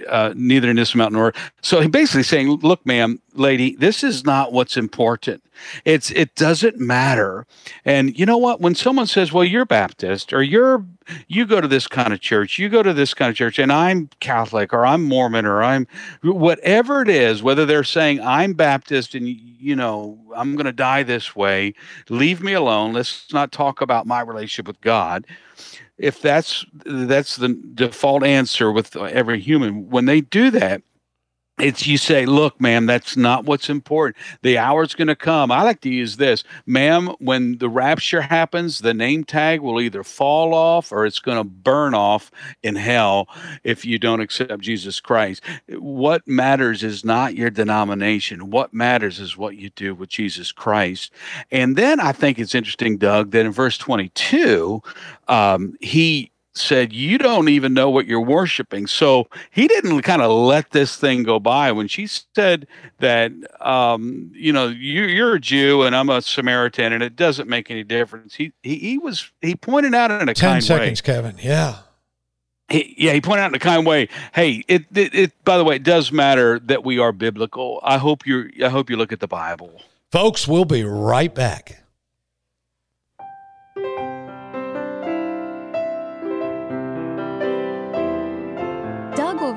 uh, 0.08 0.32
neither 0.34 0.70
in 0.70 0.76
this 0.76 0.94
mountain 0.94 1.18
nor. 1.18 1.32
So 1.62 1.80
he 1.80 1.88
basically 1.88 2.22
saying, 2.22 2.48
"Look, 2.48 2.84
ma'am, 2.86 3.20
lady, 3.34 3.76
this 3.76 4.02
is 4.02 4.24
not 4.24 4.52
what's 4.52 4.76
important. 4.76 5.44
It's 5.84 6.10
it 6.12 6.34
doesn't 6.34 6.78
matter." 6.78 7.46
And 7.84 8.18
you 8.18 8.24
know 8.26 8.38
what? 8.38 8.60
When 8.60 8.74
someone 8.74 9.06
says, 9.06 9.32
"Well, 9.32 9.44
you're 9.44 9.66
Baptist," 9.66 10.32
or 10.32 10.42
"You're 10.42 10.84
you 11.26 11.46
go 11.46 11.60
to 11.60 11.68
this 11.68 11.86
kind 11.86 12.12
of 12.12 12.20
church," 12.20 12.58
you 12.58 12.68
go 12.68 12.82
to 12.82 12.92
this 12.92 13.14
kind 13.14 13.30
of 13.30 13.36
church, 13.36 13.58
and 13.58 13.72
I'm 13.72 14.08
Catholic, 14.20 14.72
or 14.72 14.86
I'm 14.86 15.04
Mormon, 15.04 15.46
or 15.46 15.62
I'm 15.62 15.86
whatever 16.22 17.02
it 17.02 17.08
is, 17.08 17.42
whether 17.42 17.66
they're 17.66 17.84
saying 17.84 18.20
I'm 18.20 18.52
Baptist 18.54 19.14
and 19.14 19.28
you 19.28 19.76
know 19.76 20.18
I'm 20.34 20.54
going 20.54 20.66
to 20.66 20.72
die 20.72 21.02
this 21.02 21.34
way, 21.34 21.74
leave 22.08 22.42
me 22.42 22.52
alone. 22.52 22.92
Let's 22.92 23.32
not 23.32 23.52
talk 23.52 23.80
about 23.80 24.06
my 24.06 24.20
relationship 24.20 24.66
with 24.66 24.80
God 24.80 25.26
if 25.98 26.22
that's 26.22 26.64
that's 26.86 27.36
the 27.36 27.48
default 27.74 28.22
answer 28.22 28.70
with 28.70 28.96
every 28.96 29.40
human 29.40 29.90
when 29.90 30.04
they 30.04 30.20
do 30.20 30.50
that 30.50 30.82
it's 31.58 31.86
you 31.86 31.98
say 31.98 32.26
look 32.26 32.60
ma'am 32.60 32.86
that's 32.86 33.16
not 33.16 33.44
what's 33.44 33.68
important. 33.68 34.16
The 34.42 34.58
hour's 34.58 34.94
going 34.94 35.08
to 35.08 35.16
come. 35.16 35.50
I 35.50 35.62
like 35.62 35.80
to 35.82 35.90
use 35.90 36.16
this 36.16 36.44
ma'am 36.66 37.08
when 37.18 37.58
the 37.58 37.68
rapture 37.68 38.20
happens 38.20 38.78
the 38.78 38.94
name 38.94 39.24
tag 39.24 39.60
will 39.60 39.80
either 39.80 40.04
fall 40.04 40.54
off 40.54 40.92
or 40.92 41.06
it's 41.06 41.18
going 41.18 41.38
to 41.38 41.44
burn 41.44 41.94
off 41.94 42.30
in 42.62 42.76
hell 42.76 43.28
if 43.64 43.84
you 43.84 43.98
don't 43.98 44.20
accept 44.20 44.60
jesus 44.60 45.00
christ. 45.00 45.42
What 45.68 46.26
matters 46.26 46.82
is 46.82 47.04
not 47.04 47.34
your 47.34 47.50
denomination. 47.50 48.50
What 48.50 48.72
matters 48.72 49.18
is 49.18 49.36
what 49.36 49.56
you 49.56 49.70
do 49.70 49.94
with 49.94 50.08
jesus 50.08 50.52
christ. 50.52 51.12
And 51.50 51.76
then 51.76 52.00
i 52.00 52.12
think 52.12 52.38
it's 52.38 52.54
interesting 52.54 52.98
doug 52.98 53.30
that 53.32 53.46
in 53.46 53.52
verse 53.52 53.78
22 53.78 54.82
um, 55.28 55.76
he 55.80 56.30
said, 56.58 56.92
You 56.92 57.18
don't 57.18 57.48
even 57.48 57.74
know 57.74 57.90
what 57.90 58.06
you're 58.06 58.20
worshiping. 58.20 58.86
So 58.86 59.28
he 59.50 59.68
didn't 59.68 60.02
kind 60.02 60.22
of 60.22 60.30
let 60.30 60.70
this 60.70 60.96
thing 60.96 61.22
go 61.22 61.38
by. 61.38 61.72
When 61.72 61.88
she 61.88 62.06
said 62.06 62.66
that, 62.98 63.32
um, 63.60 64.30
you 64.34 64.52
know, 64.52 64.68
you, 64.68 65.24
are 65.24 65.34
a 65.34 65.40
Jew 65.40 65.82
and 65.82 65.94
I'm 65.94 66.10
a 66.10 66.22
Samaritan 66.22 66.92
and 66.92 67.02
it 67.02 67.16
doesn't 67.16 67.48
make 67.48 67.70
any 67.70 67.84
difference, 67.84 68.34
he, 68.34 68.52
he, 68.62 68.76
he 68.76 68.98
was, 68.98 69.30
he 69.40 69.54
pointed 69.54 69.94
out 69.94 70.10
in 70.10 70.28
a 70.28 70.34
10 70.34 70.50
kind 70.50 70.64
seconds, 70.64 71.02
way. 71.02 71.14
Kevin. 71.14 71.36
Yeah. 71.40 71.78
He, 72.68 72.94
yeah, 72.98 73.12
he 73.12 73.20
pointed 73.20 73.42
out 73.42 73.50
in 73.50 73.54
a 73.54 73.58
kind 73.58 73.86
way. 73.86 74.08
Hey, 74.34 74.62
it, 74.68 74.84
it, 74.94 75.14
it, 75.14 75.44
by 75.44 75.56
the 75.56 75.64
way, 75.64 75.76
it 75.76 75.82
does 75.82 76.12
matter 76.12 76.58
that 76.60 76.84
we 76.84 76.98
are 76.98 77.12
biblical. 77.12 77.80
I 77.82 77.96
hope 77.96 78.26
you 78.26 78.50
I 78.62 78.68
hope 78.68 78.90
you 78.90 78.96
look 78.96 79.10
at 79.10 79.20
the 79.20 79.26
Bible. 79.26 79.80
Folks, 80.12 80.46
we'll 80.46 80.66
be 80.66 80.84
right 80.84 81.34
back. 81.34 81.82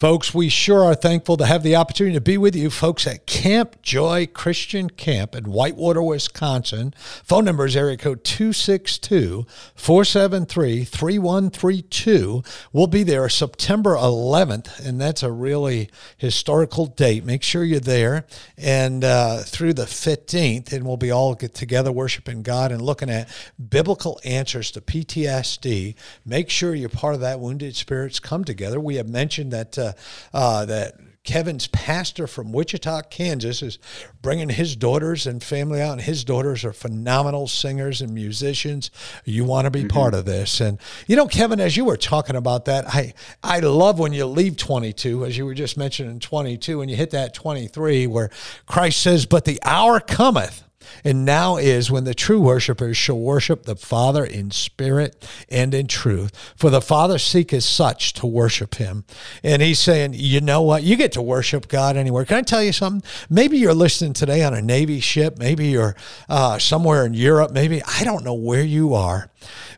Folks, 0.00 0.32
we 0.32 0.48
sure 0.48 0.84
are 0.84 0.94
thankful 0.94 1.36
to 1.36 1.44
have 1.44 1.64
the 1.64 1.74
opportunity 1.74 2.14
to 2.14 2.20
be 2.20 2.38
with 2.38 2.54
you 2.54 2.70
folks 2.70 3.04
at 3.04 3.26
Camp 3.26 3.82
Joy 3.82 4.28
Christian 4.32 4.90
Camp 4.90 5.34
in 5.34 5.50
Whitewater, 5.50 6.00
Wisconsin. 6.00 6.94
Phone 7.24 7.44
number 7.44 7.66
is 7.66 7.74
area 7.74 7.96
code 7.96 8.22
262 8.22 9.44
473 9.74 10.84
3132. 10.84 12.44
We'll 12.72 12.86
be 12.86 13.02
there 13.02 13.28
September 13.28 13.96
11th, 13.96 14.86
and 14.86 15.00
that's 15.00 15.24
a 15.24 15.32
really 15.32 15.90
historical 16.16 16.86
date. 16.86 17.24
Make 17.24 17.42
sure 17.42 17.64
you're 17.64 17.80
there 17.80 18.24
and 18.56 19.02
uh, 19.02 19.38
through 19.38 19.72
the 19.72 19.86
15th, 19.86 20.72
and 20.72 20.86
we'll 20.86 20.96
be 20.96 21.10
all 21.10 21.34
get 21.34 21.54
together 21.54 21.90
worshiping 21.90 22.44
God 22.44 22.70
and 22.70 22.80
looking 22.80 23.10
at 23.10 23.28
biblical 23.68 24.20
answers 24.24 24.70
to 24.70 24.80
PTSD. 24.80 25.96
Make 26.24 26.50
sure 26.50 26.72
you're 26.72 26.88
part 26.88 27.16
of 27.16 27.20
that 27.22 27.40
Wounded 27.40 27.74
Spirits 27.74 28.20
Come 28.20 28.44
Together. 28.44 28.78
We 28.78 28.94
have 28.94 29.08
mentioned 29.08 29.52
that. 29.52 29.76
Uh, 29.76 29.87
uh, 30.32 30.64
that 30.66 30.94
Kevin's 31.28 31.66
pastor 31.66 32.26
from 32.26 32.52
Wichita, 32.52 33.02
Kansas, 33.10 33.60
is 33.60 33.78
bringing 34.22 34.48
his 34.48 34.74
daughters 34.76 35.26
and 35.26 35.42
family 35.42 35.78
out, 35.78 35.92
and 35.92 36.00
his 36.00 36.24
daughters 36.24 36.64
are 36.64 36.72
phenomenal 36.72 37.46
singers 37.46 38.00
and 38.00 38.14
musicians. 38.14 38.90
You 39.26 39.44
want 39.44 39.66
to 39.66 39.70
be 39.70 39.80
mm-hmm. 39.80 39.88
part 39.88 40.14
of 40.14 40.24
this, 40.24 40.58
and 40.62 40.78
you 41.06 41.16
know, 41.16 41.26
Kevin, 41.26 41.60
as 41.60 41.76
you 41.76 41.84
were 41.84 41.98
talking 41.98 42.34
about 42.34 42.64
that, 42.64 42.86
I 42.86 43.12
I 43.42 43.60
love 43.60 43.98
when 43.98 44.14
you 44.14 44.24
leave 44.24 44.56
22, 44.56 45.26
as 45.26 45.36
you 45.36 45.44
were 45.44 45.52
just 45.52 45.76
mentioning 45.76 46.18
22, 46.18 46.80
and 46.80 46.90
you 46.90 46.96
hit 46.96 47.10
that 47.10 47.34
23, 47.34 48.06
where 48.06 48.30
Christ 48.64 49.02
says, 49.02 49.26
"But 49.26 49.44
the 49.44 49.60
hour 49.62 50.00
cometh." 50.00 50.64
And 51.04 51.24
now 51.24 51.56
is 51.56 51.90
when 51.90 52.04
the 52.04 52.14
true 52.14 52.40
worshipers 52.40 52.96
shall 52.96 53.18
worship 53.18 53.64
the 53.64 53.76
Father 53.76 54.24
in 54.24 54.50
spirit 54.50 55.26
and 55.48 55.74
in 55.74 55.86
truth. 55.86 56.54
For 56.56 56.70
the 56.70 56.80
Father 56.80 57.18
seeketh 57.18 57.64
such 57.64 58.12
to 58.14 58.26
worship 58.26 58.76
him. 58.76 59.04
And 59.42 59.62
he's 59.62 59.80
saying, 59.80 60.14
you 60.14 60.40
know 60.40 60.62
what? 60.62 60.82
You 60.82 60.96
get 60.96 61.12
to 61.12 61.22
worship 61.22 61.68
God 61.68 61.96
anywhere. 61.96 62.24
Can 62.24 62.38
I 62.38 62.42
tell 62.42 62.62
you 62.62 62.72
something? 62.72 63.08
Maybe 63.30 63.58
you're 63.58 63.74
listening 63.74 64.12
today 64.12 64.42
on 64.44 64.54
a 64.54 64.62
Navy 64.62 65.00
ship. 65.00 65.38
Maybe 65.38 65.68
you're 65.68 65.96
uh, 66.28 66.58
somewhere 66.58 67.06
in 67.06 67.14
Europe. 67.14 67.52
Maybe, 67.52 67.82
I 67.82 68.04
don't 68.04 68.24
know 68.24 68.34
where 68.34 68.62
you 68.62 68.94
are. 68.94 69.30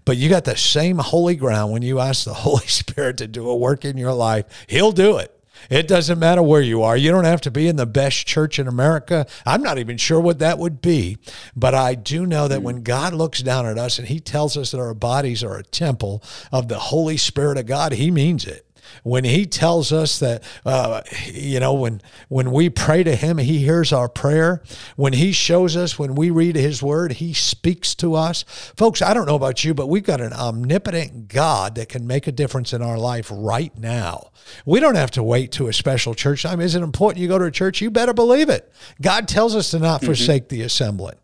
But 0.05 0.17
you 0.17 0.29
got 0.29 0.45
the 0.45 0.57
same 0.57 0.99
holy 0.99 1.37
ground 1.37 1.73
when 1.73 1.83
you 1.83 2.01
ask 2.01 2.25
the 2.25 2.35
Holy 2.41 2.67
Spirit 2.67 3.19
to 3.19 3.27
do 3.27 3.49
a 3.49 3.57
work 3.57 3.85
in 3.85 3.97
your 3.97 4.13
life. 4.13 4.47
He'll 4.67 4.93
do 4.93 5.19
it. 5.19 5.40
It 5.69 5.87
doesn't 5.89 6.19
matter 6.19 6.43
where 6.43 6.63
you 6.63 6.83
are. 6.83 6.97
You 6.97 7.11
don't 7.11 7.25
have 7.25 7.41
to 7.43 7.51
be 7.51 7.69
in 7.69 7.77
the 7.77 7.87
best 7.87 8.27
church 8.27 8.59
in 8.59 8.69
America. 8.69 9.27
I'm 9.45 9.63
not 9.63 9.79
even 9.79 9.97
sure 9.97 10.21
what 10.21 10.39
that 10.39 10.59
would 10.59 10.81
be. 10.81 11.19
But 11.55 11.75
I 11.75 11.95
do 11.95 12.27
know 12.27 12.49
that 12.49 12.63
when 12.63 12.83
God 12.83 13.13
looks 13.13 13.43
down 13.43 13.67
at 13.67 13.79
us 13.79 13.99
and 13.99 14.09
he 14.09 14.21
tells 14.21 14.57
us 14.57 14.71
that 14.71 14.81
our 14.81 14.95
bodies 14.95 15.45
are 15.45 15.57
a 15.57 15.63
temple 15.63 16.23
of 16.53 16.69
the 16.69 16.79
Holy 16.79 17.17
Spirit 17.17 17.59
of 17.59 17.67
God, 17.67 17.93
he 17.93 18.11
means 18.11 18.47
it 18.47 18.70
when 19.03 19.25
he 19.25 19.47
tells 19.47 19.93
us 19.93 20.19
that 20.19 20.43
uh, 20.65 21.03
you 21.27 21.61
know 21.61 21.75
when 21.75 22.01
when 22.29 22.51
we 22.51 22.69
pray 22.71 23.03
to 23.03 23.15
him 23.15 23.39
he 23.39 23.59
hears 23.59 23.93
our 23.93 24.09
prayer. 24.09 24.63
When 24.97 25.13
he 25.13 25.33
shows 25.33 25.77
us 25.77 25.99
when 25.99 26.15
we 26.15 26.31
read 26.31 26.57
his 26.57 26.83
word 26.83 27.13
he 27.13 27.33
speaks 27.33 27.95
to 27.97 28.15
us. 28.15 28.45
Folks 28.77 29.03
i 29.03 29.15
don't 29.15 29.27
know 29.27 29.37
about 29.37 29.65
you 29.65 29.75
but 29.75 29.89
we've 29.89 30.05
got 30.05 30.21
an 30.21 30.33
omnipotent 30.33 31.29
god 31.29 31.75
that 31.75 31.89
can 31.89 32.07
make 32.07 32.27
a 32.27 32.33
difference 32.33 32.73
in 32.73 32.83
our 32.83 32.99
life 32.99 33.29
right 33.33 33.77
now. 33.79 34.31
We 34.67 34.81
don't 34.81 34.97
have 34.97 35.11
to 35.13 35.23
wait 35.23 35.53
to 35.53 35.69
a 35.69 35.73
special 35.73 36.15
church 36.15 36.43
time. 36.43 36.61
Is 36.61 36.75
it 36.75 36.83
important 36.83 37.21
you 37.21 37.29
go 37.29 37.39
to 37.39 37.45
a 37.45 37.51
church? 37.51 37.81
You 37.81 37.91
better 37.91 38.15
believe 38.15 38.49
it. 38.49 38.71
God 39.01 39.29
tells 39.29 39.55
us 39.55 39.71
to 39.71 39.79
not 39.79 39.99
mm-hmm. 39.99 40.07
forsake 40.07 40.49
the 40.49 40.63
assembling 40.63 41.17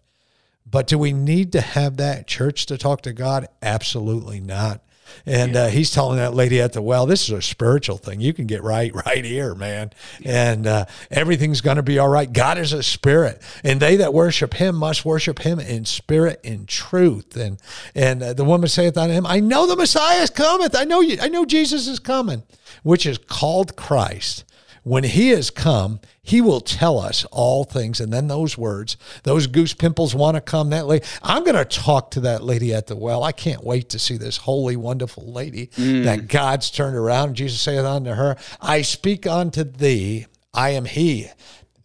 but 0.68 0.88
do 0.88 0.99
we 0.99 1.12
need 1.12 1.52
to 1.52 1.61
have 1.61 1.96
that 1.99 2.26
church 2.26 2.66
to 2.66 2.76
talk 2.76 3.02
to 3.02 3.12
God? 3.12 3.46
Absolutely 3.62 4.40
not. 4.40 4.82
And 5.25 5.54
yeah. 5.54 5.62
uh, 5.62 5.68
he's 5.68 5.90
telling 5.90 6.18
that 6.18 6.34
lady 6.34 6.60
at 6.60 6.72
the 6.72 6.82
well, 6.82 7.06
this 7.06 7.22
is 7.25 7.30
a 7.30 7.42
spiritual 7.42 7.96
thing. 7.96 8.20
You 8.20 8.32
can 8.32 8.46
get 8.46 8.62
right 8.62 8.94
right 9.06 9.25
here, 9.25 9.54
man. 9.54 9.92
And 10.25 10.66
uh, 10.66 10.86
everything's 11.10 11.60
going 11.60 11.76
to 11.76 11.82
be 11.82 11.98
all 11.98 12.08
right. 12.08 12.32
God 12.32 12.58
is 12.58 12.72
a 12.72 12.82
spirit, 12.82 13.42
and 13.64 13.80
they 13.80 13.96
that 13.96 14.14
worship 14.14 14.54
him 14.54 14.76
must 14.76 15.04
worship 15.04 15.40
him 15.40 15.58
in 15.60 15.84
spirit 15.84 16.40
and 16.44 16.66
truth. 16.66 17.36
And 17.36 17.60
and 17.94 18.22
uh, 18.22 18.32
the 18.32 18.44
woman 18.44 18.68
saith 18.68 18.96
unto 18.96 19.14
him, 19.14 19.26
I 19.26 19.40
know 19.40 19.66
the 19.66 19.76
Messiah 19.76 20.22
is 20.22 20.30
cometh. 20.30 20.75
I 20.75 20.84
know 20.84 21.00
you. 21.00 21.18
I 21.20 21.28
know 21.28 21.44
Jesus 21.44 21.86
is 21.86 21.98
coming, 21.98 22.42
which 22.82 23.06
is 23.06 23.18
called 23.18 23.76
Christ. 23.76 24.44
When 24.87 25.02
he 25.02 25.31
has 25.31 25.50
come, 25.50 25.99
he 26.23 26.40
will 26.40 26.61
tell 26.61 27.00
us 27.00 27.25
all 27.33 27.64
things. 27.64 28.00
And 28.00 28.12
then 28.12 28.28
those 28.28 28.57
words, 28.57 28.97
those 29.25 29.49
goose 29.49 29.75
pimples 29.75 30.14
want 30.14 30.37
to 30.37 30.40
come 30.40 30.71
that 30.71 30.87
lady. 30.87 31.05
I'm 31.25 31.43
going 31.43 31.57
to 31.57 31.64
talk 31.64 32.12
to 32.12 32.21
that 32.21 32.45
lady 32.45 32.73
at 32.73 32.87
the 32.87 32.95
well. 32.95 33.25
I 33.25 33.33
can't 33.33 33.64
wait 33.64 33.88
to 33.88 33.99
see 33.99 34.16
this 34.16 34.37
holy, 34.37 34.76
wonderful 34.76 35.33
lady 35.33 35.71
mm. 35.76 36.05
that 36.05 36.28
God's 36.28 36.71
turned 36.71 36.95
around. 36.95 37.35
Jesus 37.35 37.61
saith 37.61 37.85
unto 37.85 38.12
her, 38.12 38.37
I 38.61 38.83
speak 38.83 39.26
unto 39.26 39.64
thee, 39.64 40.26
I 40.55 40.71
am 40.71 40.85
he. 40.85 41.31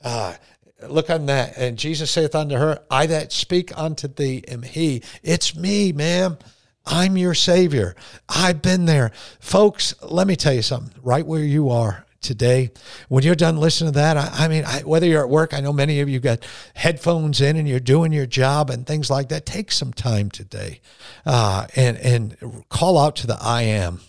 Uh, 0.03 0.35
look 0.87 1.09
on 1.09 1.25
that. 1.25 1.57
And 1.57 1.79
Jesus 1.79 2.11
saith 2.11 2.35
unto 2.35 2.55
her, 2.55 2.83
I 2.91 3.07
that 3.07 3.31
speak 3.31 3.75
unto 3.75 4.09
thee 4.09 4.43
am 4.47 4.61
he. 4.61 5.01
It's 5.23 5.55
me, 5.55 5.91
ma'am. 5.91 6.37
I'm 6.85 7.17
your 7.17 7.33
Savior. 7.33 7.95
I've 8.29 8.61
been 8.61 8.85
there. 8.85 9.11
Folks, 9.39 9.95
let 10.03 10.27
me 10.27 10.35
tell 10.35 10.53
you 10.53 10.61
something. 10.61 10.93
Right 11.01 11.25
where 11.25 11.43
you 11.43 11.71
are, 11.71 12.05
today. 12.21 12.71
When 13.09 13.23
you're 13.23 13.35
done 13.35 13.57
listening 13.57 13.93
to 13.93 13.99
that, 13.99 14.17
I, 14.17 14.45
I 14.45 14.47
mean, 14.47 14.63
I, 14.65 14.81
whether 14.81 15.05
you're 15.05 15.23
at 15.23 15.29
work, 15.29 15.53
I 15.53 15.59
know 15.59 15.73
many 15.73 15.99
of 15.99 16.09
you 16.09 16.19
got 16.19 16.45
headphones 16.75 17.41
in 17.41 17.57
and 17.57 17.67
you're 17.67 17.79
doing 17.79 18.13
your 18.13 18.25
job 18.25 18.69
and 18.69 18.85
things 18.85 19.09
like 19.09 19.29
that. 19.29 19.45
Take 19.45 19.71
some 19.71 19.93
time 19.93 20.29
today 20.29 20.81
uh, 21.25 21.67
and 21.75 21.97
and 21.97 22.63
call 22.69 22.97
out 22.97 23.15
to 23.17 23.27
the 23.27 23.37
I 23.41 23.63
am 23.63 23.99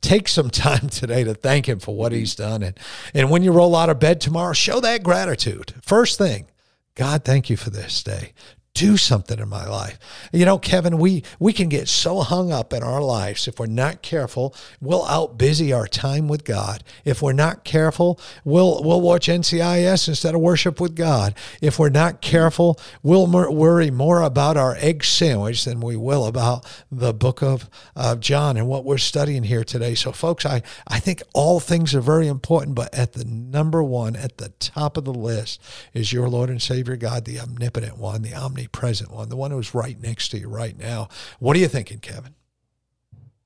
take 0.00 0.28
some 0.28 0.50
time 0.50 0.88
today 0.88 1.24
to 1.24 1.34
thank 1.34 1.68
him 1.68 1.78
for 1.80 1.94
what 1.94 2.12
he's 2.12 2.34
done. 2.34 2.62
And, 2.62 2.78
and 3.14 3.30
when 3.30 3.42
you 3.42 3.52
roll 3.52 3.74
out 3.74 3.90
of 3.90 3.98
bed 3.98 4.20
tomorrow, 4.20 4.52
show 4.52 4.80
that 4.80 5.02
gratitude. 5.02 5.74
First 5.82 6.18
thing, 6.18 6.46
God, 6.94 7.24
thank 7.24 7.50
you 7.50 7.56
for 7.56 7.70
this 7.70 8.02
day 8.02 8.32
do 8.78 8.96
something 8.96 9.40
in 9.40 9.48
my 9.48 9.66
life. 9.66 9.98
You 10.32 10.44
know, 10.44 10.56
Kevin, 10.56 10.98
we 10.98 11.24
we 11.40 11.52
can 11.52 11.68
get 11.68 11.88
so 11.88 12.20
hung 12.20 12.52
up 12.52 12.72
in 12.72 12.84
our 12.84 13.02
lives 13.02 13.48
if 13.48 13.58
we're 13.58 13.66
not 13.66 14.02
careful, 14.02 14.54
we'll 14.80 15.04
out 15.06 15.36
busy 15.36 15.72
our 15.72 15.88
time 15.88 16.28
with 16.28 16.44
God. 16.44 16.84
If 17.04 17.20
we're 17.20 17.32
not 17.32 17.64
careful, 17.64 18.20
we'll 18.44 18.80
we'll 18.84 19.00
watch 19.00 19.26
NCIS 19.26 20.06
instead 20.06 20.36
of 20.36 20.40
worship 20.40 20.80
with 20.80 20.94
God. 20.94 21.34
If 21.60 21.80
we're 21.80 21.88
not 21.88 22.20
careful, 22.20 22.78
we'll 23.02 23.26
worry 23.26 23.90
more 23.90 24.22
about 24.22 24.56
our 24.56 24.76
egg 24.78 25.02
sandwich 25.02 25.64
than 25.64 25.80
we 25.80 25.96
will 25.96 26.26
about 26.26 26.64
the 26.90 27.12
book 27.12 27.42
of 27.42 27.68
uh, 27.96 28.14
John 28.14 28.56
and 28.56 28.68
what 28.68 28.84
we're 28.84 28.98
studying 28.98 29.42
here 29.42 29.64
today. 29.64 29.96
So, 29.96 30.12
folks, 30.12 30.46
I 30.46 30.62
I 30.86 31.00
think 31.00 31.20
all 31.34 31.58
things 31.58 31.96
are 31.96 32.00
very 32.00 32.28
important, 32.28 32.76
but 32.76 32.94
at 32.94 33.14
the 33.14 33.24
number 33.24 33.82
one, 33.82 34.14
at 34.14 34.38
the 34.38 34.50
top 34.60 34.96
of 34.96 35.04
the 35.04 35.12
list, 35.12 35.60
is 35.92 36.12
your 36.12 36.28
Lord 36.28 36.48
and 36.48 36.62
Savior 36.62 36.94
God, 36.94 37.24
the 37.24 37.40
omnipotent 37.40 37.98
one, 37.98 38.22
the 38.22 38.34
omnipresent 38.34 38.67
present 38.68 39.10
one, 39.10 39.28
the 39.28 39.36
one 39.36 39.50
who's 39.50 39.74
right 39.74 40.00
next 40.00 40.28
to 40.28 40.38
you 40.38 40.48
right 40.48 40.78
now. 40.78 41.08
What 41.38 41.56
are 41.56 41.60
you 41.60 41.68
thinking, 41.68 41.98
Kevin? 41.98 42.34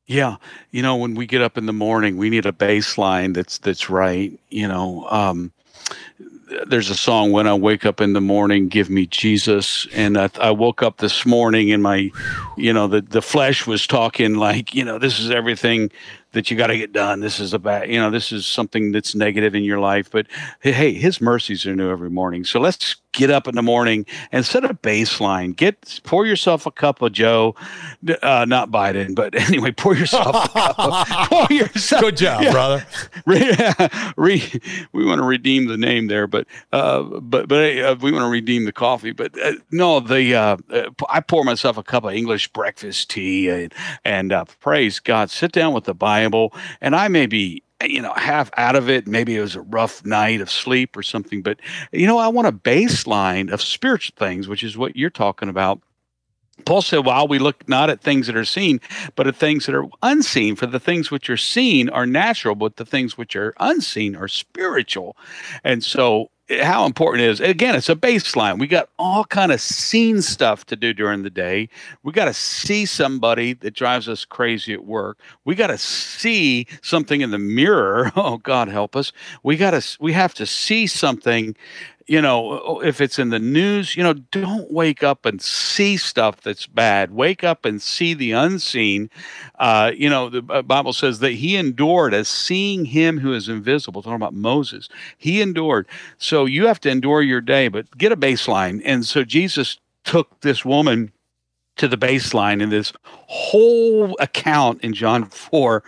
Yeah, 0.07 0.37
you 0.71 0.83
know, 0.83 0.97
when 0.97 1.15
we 1.15 1.27
get 1.27 1.43
up 1.43 1.57
in 1.57 1.67
the 1.67 1.73
morning, 1.73 2.17
we 2.17 2.29
need 2.29 2.45
a 2.45 2.53
baseline 2.53 3.35
that's 3.35 3.59
that's 3.59 3.89
right. 3.89 4.39
You 4.51 4.69
know, 4.69 5.07
um, 5.09 5.53
there's 6.67 6.91
a 6.91 6.95
song 6.95 7.33
when 7.33 7.47
I 7.47 7.55
wake 7.55 7.87
up 7.87 8.01
in 8.01 8.13
the 8.13 8.21
morning, 8.21 8.69
give 8.69 8.91
me 8.91 9.07
Jesus. 9.07 9.87
And 9.93 10.19
I, 10.19 10.31
I, 10.41 10.51
woke 10.51 10.83
up 10.83 10.99
this 10.99 11.25
morning 11.25 11.73
and 11.73 11.83
my, 11.83 12.11
you 12.57 12.73
know, 12.73 12.87
the, 12.87 13.01
the 13.01 13.23
flesh 13.23 13.67
was 13.67 13.87
talking 13.87 14.35
like, 14.35 14.75
you 14.75 14.85
know, 14.85 14.99
this 14.99 15.19
is 15.19 15.31
everything 15.31 15.91
that 16.33 16.51
you 16.51 16.57
got 16.57 16.69
to 16.69 16.77
get 16.77 16.93
done. 16.93 17.21
This 17.21 17.41
is 17.41 17.53
a 17.53 17.59
bad, 17.59 17.91
you 17.91 17.99
know, 17.99 18.11
this 18.11 18.33
is 18.33 18.47
something 18.47 18.93
that's 18.93 19.15
negative 19.15 19.55
in 19.55 19.65
your 19.65 19.81
life. 19.81 20.11
But 20.11 20.27
hey, 20.61 20.93
his 20.93 21.21
mercies 21.21 21.67
are 21.67 21.75
new 21.75 21.91
every 21.91 22.11
morning. 22.11 22.45
So 22.45 22.61
let's 22.61 22.97
get 23.13 23.31
up 23.31 23.47
in 23.47 23.55
the 23.55 23.63
morning 23.63 24.07
and 24.33 24.45
set 24.45 24.65
a 24.65 24.75
baseline. 24.75 25.55
Get 25.55 26.01
pour 26.05 26.27
yourself 26.27 26.67
a 26.67 26.71
cup 26.71 27.03
of 27.03 27.13
Joe, 27.13 27.55
uh, 28.23 28.47
not 28.49 28.71
Biden, 28.71 29.15
but 29.15 29.35
anyway, 29.49 29.73
pour 29.73 29.95
yourself 29.95 30.35
a 30.35 30.49
cup. 30.49 31.09
pour 31.29 31.47
yourself. 31.51 32.03
Good 32.03 32.17
job, 32.17 32.43
yeah. 32.43 32.53
brother. 32.53 32.87
Re, 34.17 34.43
we 34.93 35.05
want 35.05 35.21
to 35.21 35.27
redeem 35.27 35.67
the 35.67 35.77
name 35.77 36.09
there, 36.09 36.27
but 36.27 36.47
uh, 36.73 37.03
but 37.03 37.49
but 37.49 37.79
uh, 37.79 37.97
we 38.01 38.13
want 38.13 38.25
to 38.25 38.31
redeem 38.31 38.65
the 38.65 38.73
coffee. 38.73 39.13
But 39.13 39.39
uh, 39.41 39.53
no, 39.71 40.01
the 40.01 40.35
uh, 40.35 40.57
uh, 40.71 40.91
I 41.09 41.21
pour 41.21 41.45
myself 41.45 41.77
a 41.77 41.83
cup 41.83 42.05
of 42.05 42.13
English 42.13 42.49
breakfast 42.49 43.11
tea 43.11 43.49
and, 43.49 43.75
and 44.05 44.33
praise 44.61 44.99
God. 44.99 45.31
Sit 45.31 45.53
down 45.53 45.73
with 45.73 45.85
the 45.85 45.95
Bible, 45.95 46.22
and 46.81 46.95
I 46.97 47.09
may 47.09 47.27
be 47.27 47.63
you 47.89 48.01
know, 48.01 48.13
half 48.15 48.51
out 48.57 48.77
of 48.77 48.89
it. 48.89 49.07
Maybe 49.07 49.37
it 49.37 49.41
was 49.41 49.57
a 49.57 49.63
rough 49.63 50.05
night 50.05 50.41
of 50.41 50.51
sleep 50.51 50.97
or 50.97 51.03
something. 51.03 51.43
But, 51.43 51.61
you 51.91 52.07
know, 52.07 52.19
I 52.19 52.29
want 52.29 52.49
a 52.49 52.53
baseline 52.53 53.53
of 53.53 53.61
spiritual 53.61 54.15
things, 54.17 54.49
which 54.49 54.63
is 54.63 54.77
what 54.77 54.97
you're 54.97 55.11
talking 55.11 55.49
about. 55.49 55.81
Paul 56.65 56.83
said, 56.83 57.05
while 57.05 57.27
we 57.27 57.39
look 57.39 57.69
not 57.69 57.91
at 57.91 58.01
things 58.01 58.27
that 58.27 58.37
are 58.37 58.45
seen, 58.45 58.81
but 59.17 59.27
at 59.27 59.37
things 59.37 59.67
that 59.67 59.75
are 59.75 59.89
unseen, 60.03 60.55
for 60.55 60.67
the 60.67 60.79
things 60.79 61.11
which 61.11 61.29
are 61.29 61.37
seen 61.37 61.89
are 61.89 62.07
natural, 62.07 62.55
but 62.55 62.77
the 62.77 62.85
things 62.85 63.19
which 63.19 63.35
are 63.35 63.55
unseen 63.59 64.15
are 64.15 64.29
spiritual. 64.29 65.17
And 65.65 65.83
so 65.83 66.31
how 66.51 66.85
important 66.87 67.25
it 67.25 67.31
is. 67.31 67.41
Again 67.41 67.75
it's 67.75 67.89
a 67.89 67.95
baseline. 67.95 68.59
We 68.59 68.67
got 68.67 68.89
all 68.99 69.25
kind 69.25 69.53
of 69.53 69.61
scene 69.61 70.23
stuff 70.23 70.67
to 70.67 70.77
do 70.77 70.93
during 70.93 71.23
the 71.23 71.31
day. 71.31 71.69
We 72.03 72.13
got 72.13 72.27
to 72.27 72.35
see 72.35 72.85
somebody 72.87 73.55
that 73.55 73.75
drives 73.75 74.09
us 74.09 74.25
crazy 74.25 74.73
at 74.73 74.85
work. 74.85 75.19
We 75.45 75.55
got 75.55 75.69
to 75.69 75.79
see 75.79 76.67
something 76.83 77.21
in 77.21 77.31
the 77.31 77.39
mirror. 77.39 78.11
Oh 78.25 78.39
god 78.39 78.69
help 78.69 78.95
us. 78.95 79.13
We 79.43 79.57
got 79.57 79.73
to 79.73 79.97
we 80.01 80.13
have 80.13 80.35
to 80.35 80.47
see 80.47 80.87
something 80.87 81.57
you 82.07 82.21
know, 82.21 82.81
if 82.81 83.01
it's 83.01 83.19
in 83.19 83.31
the 83.31 83.39
news, 83.39 83.97
you 83.97 84.03
know, 84.03 84.15
don't 84.15 84.71
wake 84.71 85.03
up 85.03 85.25
and 85.25 85.41
see 85.41 85.97
stuff 85.97 86.41
that's 86.41 86.67
bad. 86.67 87.13
Wake 87.13 87.45
up 87.45 87.65
and 87.65 87.81
see 87.81 88.15
the 88.15 88.33
unseen. 88.33 89.11
Uh, 89.59 89.93
you 89.95 90.09
know, 90.09 90.29
the 90.29 90.43
Bible 90.43 90.93
says 90.93 91.21
that 91.21 91.33
he 91.33 91.57
endured 91.57 92.15
as 92.15 92.29
seeing 92.29 92.87
him 92.87 93.19
who 93.19 93.33
is 93.33 93.49
invisible. 93.49 94.03
Talking 94.03 94.17
about 94.17 94.35
Moses, 94.35 94.89
he 95.17 95.41
endured. 95.41 95.87
So 96.19 96.45
you 96.45 96.67
have 96.67 96.81
to 96.81 96.91
endure 96.91 97.23
your 97.23 97.41
day, 97.41 97.69
but 97.69 97.97
get 97.97 98.13
a 98.13 98.17
baseline. 98.17 98.83
And 98.85 99.05
so 99.07 99.25
Jesus 99.25 99.79
took 100.05 100.41
this 100.41 100.65
woman 100.65 101.13
to 101.77 101.89
the 101.89 101.97
baseline. 101.97 102.63
And 102.63 102.71
this 102.71 102.93
whole 103.05 104.17
account 104.21 104.83
in 104.83 104.93
John 104.93 105.25
4 105.31 105.83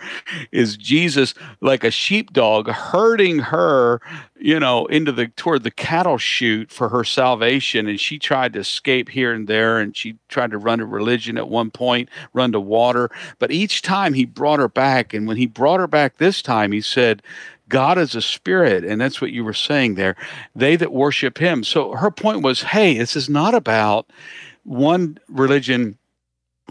is 0.51 0.77
Jesus 0.77 1.33
like 1.61 1.83
a 1.83 1.91
sheepdog 1.91 2.69
herding 2.69 3.39
her, 3.39 4.01
you 4.39 4.59
know, 4.59 4.85
into 4.87 5.11
the 5.11 5.27
toward 5.27 5.63
the 5.63 5.71
cattle 5.71 6.17
chute 6.17 6.71
for 6.71 6.89
her 6.89 7.03
salvation. 7.03 7.87
And 7.87 7.99
she 7.99 8.17
tried 8.17 8.53
to 8.53 8.59
escape 8.59 9.09
here 9.09 9.33
and 9.33 9.47
there, 9.47 9.79
and 9.79 9.95
she 9.95 10.17
tried 10.27 10.51
to 10.51 10.57
run 10.57 10.79
to 10.79 10.85
religion 10.85 11.37
at 11.37 11.49
one 11.49 11.71
point, 11.71 12.09
run 12.33 12.51
to 12.51 12.59
water. 12.59 13.09
But 13.39 13.51
each 13.51 13.81
time 13.81 14.13
he 14.13 14.25
brought 14.25 14.59
her 14.59 14.69
back, 14.69 15.13
and 15.13 15.27
when 15.27 15.37
he 15.37 15.45
brought 15.45 15.79
her 15.79 15.87
back 15.87 16.17
this 16.17 16.41
time, 16.41 16.71
he 16.71 16.81
said, 16.81 17.21
God 17.67 17.97
is 17.97 18.13
a 18.13 18.21
spirit, 18.21 18.83
and 18.83 19.01
that's 19.01 19.19
what 19.19 19.31
you 19.31 19.43
were 19.43 19.53
saying 19.53 19.95
there. 19.95 20.15
They 20.55 20.75
that 20.75 20.91
worship 20.91 21.39
him. 21.39 21.63
So 21.63 21.93
her 21.93 22.11
point 22.11 22.43
was, 22.43 22.61
hey, 22.61 22.97
this 22.97 23.15
is 23.15 23.27
not 23.27 23.55
about 23.55 24.07
one 24.65 25.19
religion 25.29 25.97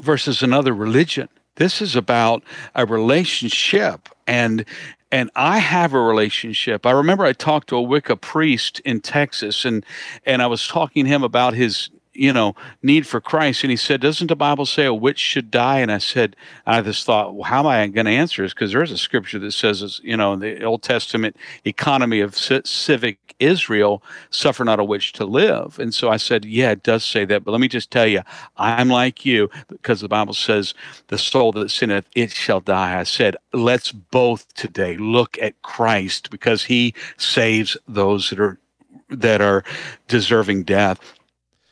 versus 0.03 0.43
another 0.43 0.75
religion. 0.75 1.29
This 1.57 1.81
is 1.81 1.97
about 1.97 2.43
a 2.75 2.85
relationship 2.85 4.09
and 4.27 4.65
and 5.13 5.31
I 5.37 5.59
have 5.59 5.93
a 5.93 6.01
relationship. 6.01 6.85
I 6.85 6.91
remember 6.91 7.25
I 7.25 7.33
talked 7.33 7.69
to 7.69 7.77
a 7.77 7.83
Wicca 7.83 8.17
priest 8.17 8.81
in 8.81 9.01
Texas 9.01 9.65
and 9.65 9.87
and 10.27 10.43
I 10.43 10.47
was 10.49 10.67
talking 10.67 11.05
to 11.05 11.11
him 11.11 11.23
about 11.23 11.55
his 11.55 11.91
you 12.15 12.33
know, 12.33 12.55
need 12.83 13.07
for 13.07 13.21
Christ. 13.21 13.65
And 13.65 13.71
he 13.71 13.77
said, 13.77 14.01
Doesn't 14.01 14.29
the 14.29 14.37
Bible 14.37 14.67
say 14.67 14.85
a 14.85 14.95
witch 14.95 15.19
should 15.19 15.51
die? 15.51 15.81
And 15.81 15.93
I 15.93 15.99
said, 15.99 16.37
I 16.67 16.81
just 16.81 17.05
thought, 17.05 17.35
well, 17.35 17.45
how 17.45 17.61
am 17.61 17.67
I 17.67 17.87
going 17.89 18.07
to 18.07 18.13
answer 18.13 18.43
this? 18.43 18.55
Because 18.55 18.73
there's 18.73 18.91
a 18.91 18.99
scripture 18.99 19.39
that 19.41 19.53
says, 19.53 20.01
you 20.03 20.17
know, 20.17 20.33
in 20.33 20.41
the 20.41 20.63
Old 20.65 20.83
Testament 20.83 21.37
economy 21.65 22.21
of 22.21 22.37
civic 22.37 23.19
Israel, 23.41 24.03
suffer 24.31 24.65
not 24.65 24.81
a 24.81 24.85
witch 24.85 25.13
to 25.15 25.25
live. 25.25 25.79
And 25.79 25.93
so 25.93 26.09
I 26.09 26.17
said, 26.17 26.45
Yeah, 26.45 26.71
it 26.71 26.83
does 26.83 27.05
say 27.05 27.25
that. 27.27 27.45
But 27.45 27.53
let 27.53 27.61
me 27.61 27.69
just 27.69 27.91
tell 27.91 28.07
you, 28.07 28.23
I'm 28.57 28.89
like 28.89 29.25
you 29.25 29.51
because 29.69 30.01
the 30.01 30.09
Bible 30.09 30.35
says, 30.35 30.75
The 31.09 31.19
soul 31.19 31.53
that 31.53 31.71
sinneth, 31.71 32.07
it 32.15 32.31
shall 32.31 32.61
die. 32.61 32.99
I 32.99 33.03
said, 33.03 33.37
Let's 33.53 33.93
both 33.93 34.53
today 34.55 34.97
look 34.97 35.37
at 35.39 35.61
Christ 35.63 36.31
because 36.31 36.65
he 36.65 36.95
saves 37.17 37.77
those 37.89 38.31
that 38.31 38.41
are 38.41 38.59
that 39.11 39.41
are 39.41 39.65
deserving 40.09 40.65
death 40.65 41.14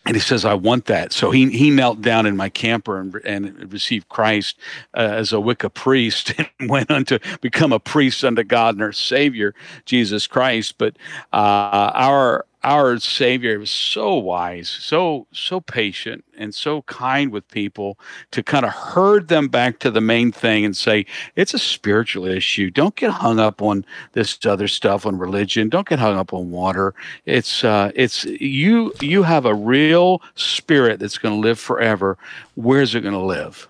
and 0.04 0.16
he 0.16 0.20
says, 0.20 0.44
I 0.44 0.54
want 0.54 0.86
that. 0.86 1.12
So 1.12 1.30
he, 1.30 1.48
he 1.50 1.70
knelt 1.70 2.02
down 2.02 2.26
in 2.26 2.36
my 2.36 2.48
camper 2.48 2.98
and, 2.98 3.14
and 3.14 3.72
received 3.72 4.08
Christ 4.08 4.58
uh, 4.94 5.00
as 5.00 5.32
a 5.32 5.40
Wicca 5.40 5.70
priest 5.70 6.34
and 6.58 6.68
went 6.68 6.90
on 6.90 7.04
to 7.06 7.20
become 7.40 7.72
a 7.72 7.78
priest 7.78 8.24
unto 8.24 8.42
God 8.42 8.74
and 8.74 8.82
our 8.82 8.92
Savior, 8.92 9.54
Jesus 9.84 10.26
Christ. 10.26 10.76
But 10.76 10.96
uh, 11.32 11.92
our 11.94 12.46
our 12.64 12.98
Savior 12.98 13.58
was 13.58 13.70
so 13.70 14.14
wise, 14.14 14.68
so 14.68 15.26
so 15.32 15.60
patient, 15.60 16.24
and 16.36 16.54
so 16.54 16.82
kind 16.82 17.32
with 17.32 17.48
people 17.48 17.98
to 18.30 18.42
kind 18.42 18.64
of 18.64 18.72
herd 18.72 19.28
them 19.28 19.48
back 19.48 19.78
to 19.80 19.90
the 19.90 20.00
main 20.00 20.32
thing 20.32 20.64
and 20.64 20.76
say 20.76 21.06
it's 21.36 21.54
a 21.54 21.58
spiritual 21.58 22.26
issue. 22.26 22.70
Don't 22.70 22.96
get 22.96 23.10
hung 23.10 23.40
up 23.40 23.60
on 23.62 23.84
this 24.12 24.38
other 24.46 24.68
stuff 24.68 25.06
on 25.06 25.18
religion. 25.18 25.68
Don't 25.68 25.88
get 25.88 25.98
hung 25.98 26.16
up 26.16 26.32
on 26.32 26.50
water. 26.50 26.94
It's 27.26 27.64
uh, 27.64 27.90
it's 27.94 28.24
you 28.24 28.92
you 29.00 29.22
have 29.24 29.44
a 29.44 29.54
real 29.54 30.22
spirit 30.34 31.00
that's 31.00 31.18
going 31.18 31.34
to 31.34 31.40
live 31.40 31.58
forever. 31.58 32.16
Where's 32.54 32.94
it 32.94 33.00
going 33.00 33.14
to 33.14 33.20
live? 33.20 33.68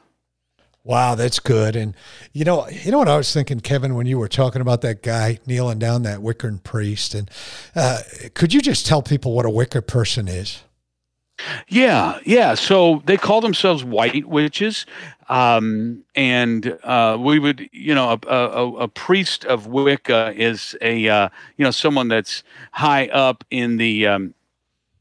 Wow, 0.84 1.14
that's 1.14 1.38
good. 1.38 1.76
And 1.76 1.94
you 2.32 2.44
know, 2.44 2.68
you 2.68 2.90
know 2.90 2.98
what 2.98 3.08
I 3.08 3.16
was 3.16 3.32
thinking, 3.32 3.60
Kevin, 3.60 3.94
when 3.94 4.06
you 4.06 4.18
were 4.18 4.28
talking 4.28 4.60
about 4.60 4.80
that 4.80 5.02
guy 5.02 5.38
kneeling 5.46 5.78
down, 5.78 6.02
that 6.02 6.20
Wiccan 6.20 6.62
priest, 6.62 7.14
and 7.14 7.30
uh, 7.76 8.00
could 8.34 8.52
you 8.52 8.60
just 8.60 8.86
tell 8.86 9.02
people 9.02 9.32
what 9.32 9.46
a 9.46 9.50
Wicca 9.50 9.82
person 9.82 10.26
is? 10.26 10.62
Yeah, 11.68 12.18
yeah. 12.24 12.54
So 12.54 13.02
they 13.06 13.16
call 13.16 13.40
themselves 13.40 13.84
white 13.84 14.26
witches, 14.26 14.86
um, 15.28 16.04
and 16.14 16.78
uh, 16.82 17.16
we 17.18 17.38
would, 17.38 17.68
you 17.72 17.94
know, 17.94 18.18
a, 18.26 18.28
a, 18.28 18.72
a, 18.74 18.88
priest 18.88 19.44
of 19.44 19.66
Wicca 19.66 20.34
is 20.36 20.76
a, 20.80 21.08
uh, 21.08 21.28
you 21.56 21.64
know, 21.64 21.70
someone 21.70 22.08
that's 22.08 22.42
high 22.72 23.06
up 23.08 23.44
in 23.50 23.76
the 23.76 24.06
um, 24.06 24.34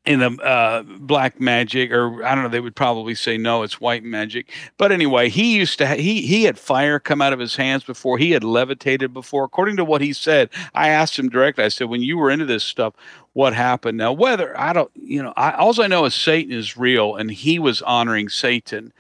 in 0.04 0.20
the 0.20 0.32
uh, 0.44 0.82
black 0.84 1.40
magic, 1.40 1.92
or 1.92 2.24
I 2.24 2.34
don't 2.34 2.44
know, 2.44 2.50
they 2.50 2.60
would 2.60 2.76
probably 2.76 3.14
say 3.14 3.38
no, 3.38 3.62
it's 3.62 3.80
white 3.80 4.04
magic. 4.04 4.52
But 4.78 4.92
anyway, 4.92 5.30
he 5.30 5.56
used 5.56 5.78
to 5.78 5.88
ha- 5.88 5.96
he 5.96 6.22
he 6.22 6.44
had 6.44 6.58
fire 6.58 7.00
come 7.00 7.22
out 7.22 7.34
of 7.34 7.40
his 7.40 7.56
hands 7.56 7.84
before. 7.84 8.18
He 8.18 8.32
had 8.32 8.44
levitated 8.44 9.14
before, 9.14 9.44
according 9.44 9.78
to 9.78 9.86
what 9.86 10.02
he 10.02 10.12
said. 10.14 10.50
I 10.74 10.90
asked 10.90 11.20
him 11.20 11.30
directly. 11.30 11.64
I 11.64 11.70
said, 11.70 11.90
when 11.90 12.02
you 12.02 12.18
were 12.18 12.32
into 12.32 12.46
this 12.46 12.64
stuff, 12.64 12.96
what 13.34 13.54
happened. 13.54 13.98
Now, 13.98 14.12
whether 14.12 14.58
I 14.60 14.74
don't, 14.74 14.92
you 14.94 15.24
know, 15.24 15.34
I 15.38 15.52
also 15.54 15.84
I 15.84 15.88
know 15.88 16.06
is 16.06 16.16
Satan 16.16 16.52
is 16.52 16.76
real, 16.76 17.16
and 17.16 17.32
he 17.32 17.60
was 17.60 17.82
honoring 17.82 18.28
Satan, 18.28 18.92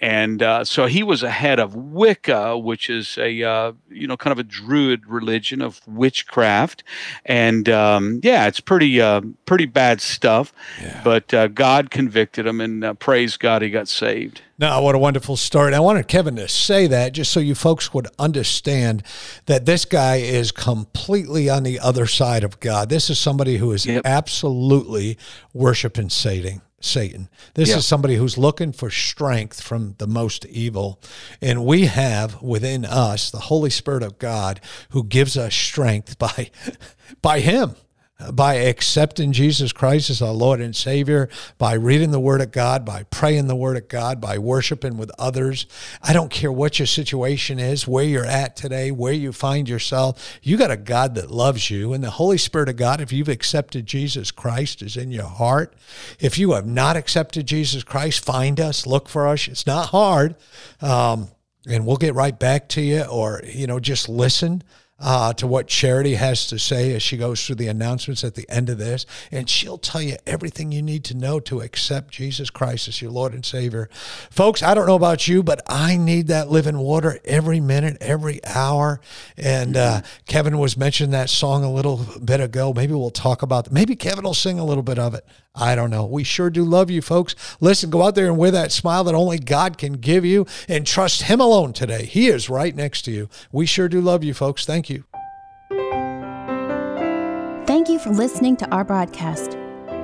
and 0.00 0.42
uh, 0.42 0.64
so 0.64 0.86
he 0.86 1.02
was 1.02 1.22
ahead 1.22 1.60
of 1.60 1.74
Wicca, 1.74 2.56
which 2.58 2.88
is 2.88 3.18
a 3.18 3.42
uh, 3.42 3.72
you 3.90 4.06
know 4.06 4.16
kind 4.16 4.32
of 4.32 4.38
a 4.38 4.44
druid 4.44 5.06
religion 5.06 5.60
of 5.60 5.86
witchcraft, 5.86 6.82
and 7.26 7.68
um, 7.68 8.20
yeah, 8.22 8.46
it's 8.46 8.60
pretty 8.60 9.00
uh, 9.00 9.20
pretty 9.44 9.66
bad 9.66 10.00
stuff. 10.00 10.52
Yeah. 10.80 11.00
But 11.04 11.34
uh, 11.34 11.48
God 11.48 11.90
convicted 11.90 12.46
him, 12.46 12.60
and 12.60 12.84
uh, 12.84 12.94
praise 12.94 13.36
God, 13.36 13.60
he 13.60 13.70
got 13.70 13.88
saved. 13.88 14.40
No, 14.56 14.80
what 14.82 14.94
a 14.94 14.98
wonderful 14.98 15.36
story. 15.36 15.74
I 15.74 15.80
wanted 15.80 16.06
Kevin 16.06 16.36
to 16.36 16.46
say 16.46 16.86
that 16.86 17.12
just 17.12 17.32
so 17.32 17.40
you 17.40 17.56
folks 17.56 17.92
would 17.92 18.06
understand 18.20 19.02
that 19.46 19.66
this 19.66 19.84
guy 19.84 20.16
is 20.16 20.52
completely 20.52 21.50
on 21.50 21.64
the 21.64 21.80
other 21.80 22.06
side 22.06 22.44
of 22.44 22.60
God. 22.60 22.88
This 22.88 23.10
is 23.10 23.18
somebody 23.18 23.56
who 23.56 23.72
is 23.72 23.84
yep. 23.84 24.02
absolutely 24.04 25.18
worshiping 25.52 26.08
Satan. 26.08 26.62
Satan. 26.80 27.28
This 27.54 27.70
yep. 27.70 27.78
is 27.78 27.86
somebody 27.86 28.14
who's 28.16 28.38
looking 28.38 28.72
for 28.72 28.90
strength 28.90 29.60
from 29.60 29.94
the 29.98 30.06
most 30.06 30.44
evil. 30.46 31.00
And 31.40 31.64
we 31.64 31.86
have 31.86 32.40
within 32.42 32.84
us 32.84 33.30
the 33.30 33.40
Holy 33.40 33.70
Spirit 33.70 34.02
of 34.02 34.18
God 34.18 34.60
who 34.90 35.02
gives 35.02 35.36
us 35.36 35.54
strength 35.54 36.18
by 36.18 36.50
by 37.22 37.40
him 37.40 37.74
by 38.32 38.54
accepting 38.54 39.32
Jesus 39.32 39.72
Christ 39.72 40.08
as 40.08 40.22
our 40.22 40.32
Lord 40.32 40.60
and 40.60 40.74
Savior, 40.74 41.28
by 41.58 41.74
reading 41.74 42.12
the 42.12 42.20
Word 42.20 42.40
of 42.40 42.52
God, 42.52 42.84
by 42.84 43.02
praying 43.04 43.48
the 43.48 43.56
Word 43.56 43.76
of 43.76 43.88
God, 43.88 44.20
by 44.20 44.38
worshiping 44.38 44.96
with 44.96 45.10
others. 45.18 45.66
I 46.00 46.12
don't 46.12 46.30
care 46.30 46.52
what 46.52 46.78
your 46.78 46.86
situation 46.86 47.58
is, 47.58 47.88
where 47.88 48.04
you're 48.04 48.24
at 48.24 48.54
today, 48.54 48.92
where 48.92 49.12
you 49.12 49.32
find 49.32 49.68
yourself. 49.68 50.38
You 50.42 50.56
got 50.56 50.70
a 50.70 50.76
God 50.76 51.16
that 51.16 51.30
loves 51.30 51.70
you, 51.70 51.92
and 51.92 52.04
the 52.04 52.10
Holy 52.10 52.38
Spirit 52.38 52.68
of 52.68 52.76
God, 52.76 53.00
if 53.00 53.12
you've 53.12 53.28
accepted 53.28 53.86
Jesus 53.86 54.30
Christ, 54.30 54.80
is 54.80 54.96
in 54.96 55.10
your 55.10 55.24
heart. 55.24 55.74
If 56.20 56.38
you 56.38 56.52
have 56.52 56.66
not 56.66 56.96
accepted 56.96 57.46
Jesus 57.46 57.82
Christ, 57.82 58.24
find 58.24 58.60
us, 58.60 58.86
look 58.86 59.08
for 59.08 59.26
us. 59.26 59.48
It's 59.48 59.66
not 59.66 59.88
hard. 59.88 60.36
Um, 60.80 61.28
and 61.66 61.84
we'll 61.84 61.96
get 61.96 62.14
right 62.14 62.38
back 62.38 62.68
to 62.70 62.80
you, 62.80 63.02
or, 63.02 63.42
you 63.44 63.66
know, 63.66 63.80
just 63.80 64.08
listen 64.08 64.62
uh, 65.04 65.34
to 65.34 65.46
what 65.46 65.66
Charity 65.68 66.14
has 66.14 66.46
to 66.46 66.58
say 66.58 66.94
as 66.94 67.02
she 67.02 67.18
goes 67.18 67.46
through 67.46 67.56
the 67.56 67.68
announcements 67.68 68.24
at 68.24 68.34
the 68.34 68.48
end 68.48 68.70
of 68.70 68.78
this. 68.78 69.04
And 69.30 69.48
she'll 69.50 69.76
tell 69.76 70.00
you 70.00 70.16
everything 70.26 70.72
you 70.72 70.82
need 70.82 71.04
to 71.04 71.14
know 71.14 71.40
to 71.40 71.60
accept 71.60 72.10
Jesus 72.10 72.48
Christ 72.48 72.88
as 72.88 73.02
your 73.02 73.10
Lord 73.10 73.34
and 73.34 73.44
Savior. 73.44 73.90
Folks, 74.30 74.62
I 74.62 74.72
don't 74.72 74.86
know 74.86 74.94
about 74.94 75.28
you, 75.28 75.42
but 75.42 75.60
I 75.66 75.98
need 75.98 76.28
that 76.28 76.50
living 76.50 76.78
water 76.78 77.20
every 77.26 77.60
minute, 77.60 77.98
every 78.00 78.42
hour. 78.46 78.98
And 79.36 79.76
uh, 79.76 80.00
Kevin 80.26 80.56
was 80.56 80.78
mentioning 80.78 81.10
that 81.10 81.28
song 81.28 81.64
a 81.64 81.70
little 81.70 82.06
bit 82.24 82.40
ago. 82.40 82.72
Maybe 82.74 82.94
we'll 82.94 83.10
talk 83.10 83.42
about 83.42 83.70
Maybe 83.70 83.96
Kevin 83.96 84.24
will 84.24 84.34
sing 84.34 84.58
a 84.58 84.64
little 84.64 84.82
bit 84.82 84.98
of 84.98 85.14
it. 85.14 85.26
I 85.56 85.76
don't 85.76 85.90
know. 85.90 86.04
We 86.04 86.24
sure 86.24 86.50
do 86.50 86.64
love 86.64 86.90
you, 86.90 87.00
folks. 87.00 87.36
Listen, 87.60 87.88
go 87.88 88.02
out 88.02 88.16
there 88.16 88.26
and 88.26 88.36
wear 88.36 88.50
that 88.50 88.72
smile 88.72 89.04
that 89.04 89.14
only 89.14 89.38
God 89.38 89.78
can 89.78 89.94
give 89.94 90.24
you 90.24 90.46
and 90.68 90.84
trust 90.84 91.22
Him 91.22 91.40
alone 91.40 91.72
today. 91.72 92.06
He 92.06 92.26
is 92.26 92.50
right 92.50 92.74
next 92.74 93.02
to 93.02 93.12
you. 93.12 93.28
We 93.52 93.64
sure 93.64 93.88
do 93.88 94.00
love 94.00 94.24
you, 94.24 94.34
folks. 94.34 94.66
Thank 94.66 94.90
you. 94.90 95.04
Thank 97.66 97.88
you 97.88 98.00
for 98.00 98.10
listening 98.10 98.56
to 98.56 98.70
our 98.70 98.84
broadcast. 98.84 99.56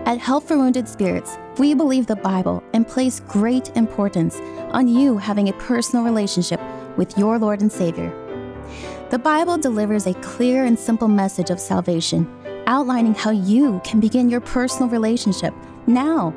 At 0.07 0.19
Help 0.19 0.45
for 0.45 0.57
Wounded 0.57 0.89
Spirits, 0.89 1.37
we 1.59 1.75
believe 1.75 2.07
the 2.07 2.17
Bible 2.17 2.63
and 2.73 2.87
place 2.87 3.21
great 3.29 3.77
importance 3.77 4.37
on 4.71 4.87
you 4.87 5.19
having 5.19 5.49
a 5.49 5.53
personal 5.55 6.05
relationship 6.05 6.61
with 6.97 7.19
your 7.19 7.39
Lord 7.39 7.61
and 7.61 7.71
Savior. 7.71 8.11
The 9.11 9.19
Bible 9.19 9.59
delivers 9.59 10.07
a 10.07 10.15
clear 10.15 10.65
and 10.65 10.79
simple 10.79 11.09
message 11.09 11.51
of 11.51 11.59
salvation 11.59 12.25
outlining 12.71 13.15
how 13.15 13.33
you 13.33 13.81
can 13.83 13.99
begin 13.99 14.31
your 14.31 14.41
personal 14.41 14.89
relationship 14.89 15.53
now. 15.89 16.33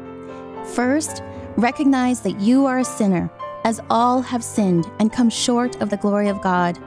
First, 0.73 1.21
recognize 1.57 2.21
that 2.21 2.39
you 2.39 2.65
are 2.65 2.79
a 2.79 2.83
sinner, 2.83 3.29
as 3.63 3.79
all 3.89 4.21
have 4.21 4.43
sinned 4.43 4.89
and 4.99 5.13
come 5.13 5.29
short 5.29 5.79
of 5.79 5.91
the 5.91 5.97
glory 5.97 6.27
of 6.27 6.41
God. 6.41 6.77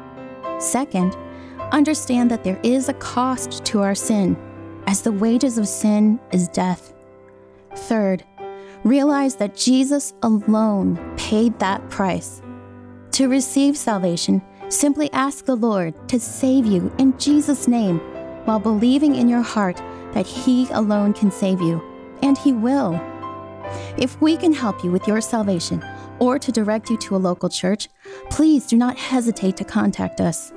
Second, 0.58 1.16
understand 1.70 2.28
that 2.30 2.42
there 2.42 2.58
is 2.64 2.88
a 2.88 2.94
cost 2.94 3.64
to 3.66 3.82
our 3.82 3.94
sin, 3.94 4.36
as 4.88 5.02
the 5.02 5.12
wages 5.12 5.58
of 5.58 5.68
sin 5.68 6.18
is 6.32 6.48
death. 6.48 6.92
Third, 7.74 8.24
realize 8.82 9.36
that 9.36 9.56
Jesus 9.56 10.12
alone 10.22 10.98
paid 11.16 11.56
that 11.60 11.88
price. 11.88 12.42
To 13.12 13.28
receive 13.28 13.76
salvation, 13.76 14.42
simply 14.68 15.10
ask 15.12 15.44
the 15.44 15.54
Lord 15.54 15.94
to 16.08 16.18
save 16.18 16.66
you 16.66 16.92
in 16.98 17.16
Jesus' 17.16 17.68
name 17.68 18.00
while 18.46 18.58
believing 18.58 19.14
in 19.14 19.28
your 19.28 19.42
heart 19.42 19.76
that 20.12 20.26
He 20.26 20.68
alone 20.70 21.12
can 21.12 21.30
save 21.30 21.60
you, 21.60 21.82
and 22.22 22.38
He 22.38 22.52
will. 22.52 22.98
If 23.98 24.20
we 24.20 24.36
can 24.36 24.52
help 24.52 24.82
you 24.82 24.90
with 24.90 25.06
your 25.06 25.20
salvation 25.20 25.84
or 26.18 26.38
to 26.38 26.52
direct 26.52 26.88
you 26.88 26.96
to 26.98 27.16
a 27.16 27.18
local 27.18 27.48
church, 27.48 27.88
please 28.30 28.66
do 28.66 28.76
not 28.76 28.96
hesitate 28.96 29.56
to 29.58 29.64
contact 29.64 30.20
us. 30.20 30.52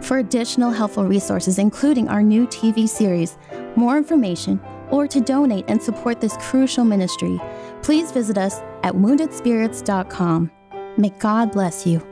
For 0.00 0.18
additional 0.18 0.70
helpful 0.70 1.04
resources, 1.04 1.58
including 1.58 2.08
our 2.08 2.22
new 2.22 2.46
TV 2.46 2.88
series, 2.88 3.38
more 3.76 3.96
information, 3.96 4.60
or 4.90 5.06
to 5.06 5.20
donate 5.20 5.64
and 5.68 5.82
support 5.82 6.20
this 6.20 6.36
crucial 6.38 6.84
ministry, 6.84 7.40
please 7.82 8.10
visit 8.12 8.36
us 8.36 8.60
at 8.82 8.94
woundedspirits.com. 8.94 10.50
May 10.96 11.10
God 11.18 11.52
bless 11.52 11.86
you. 11.86 12.11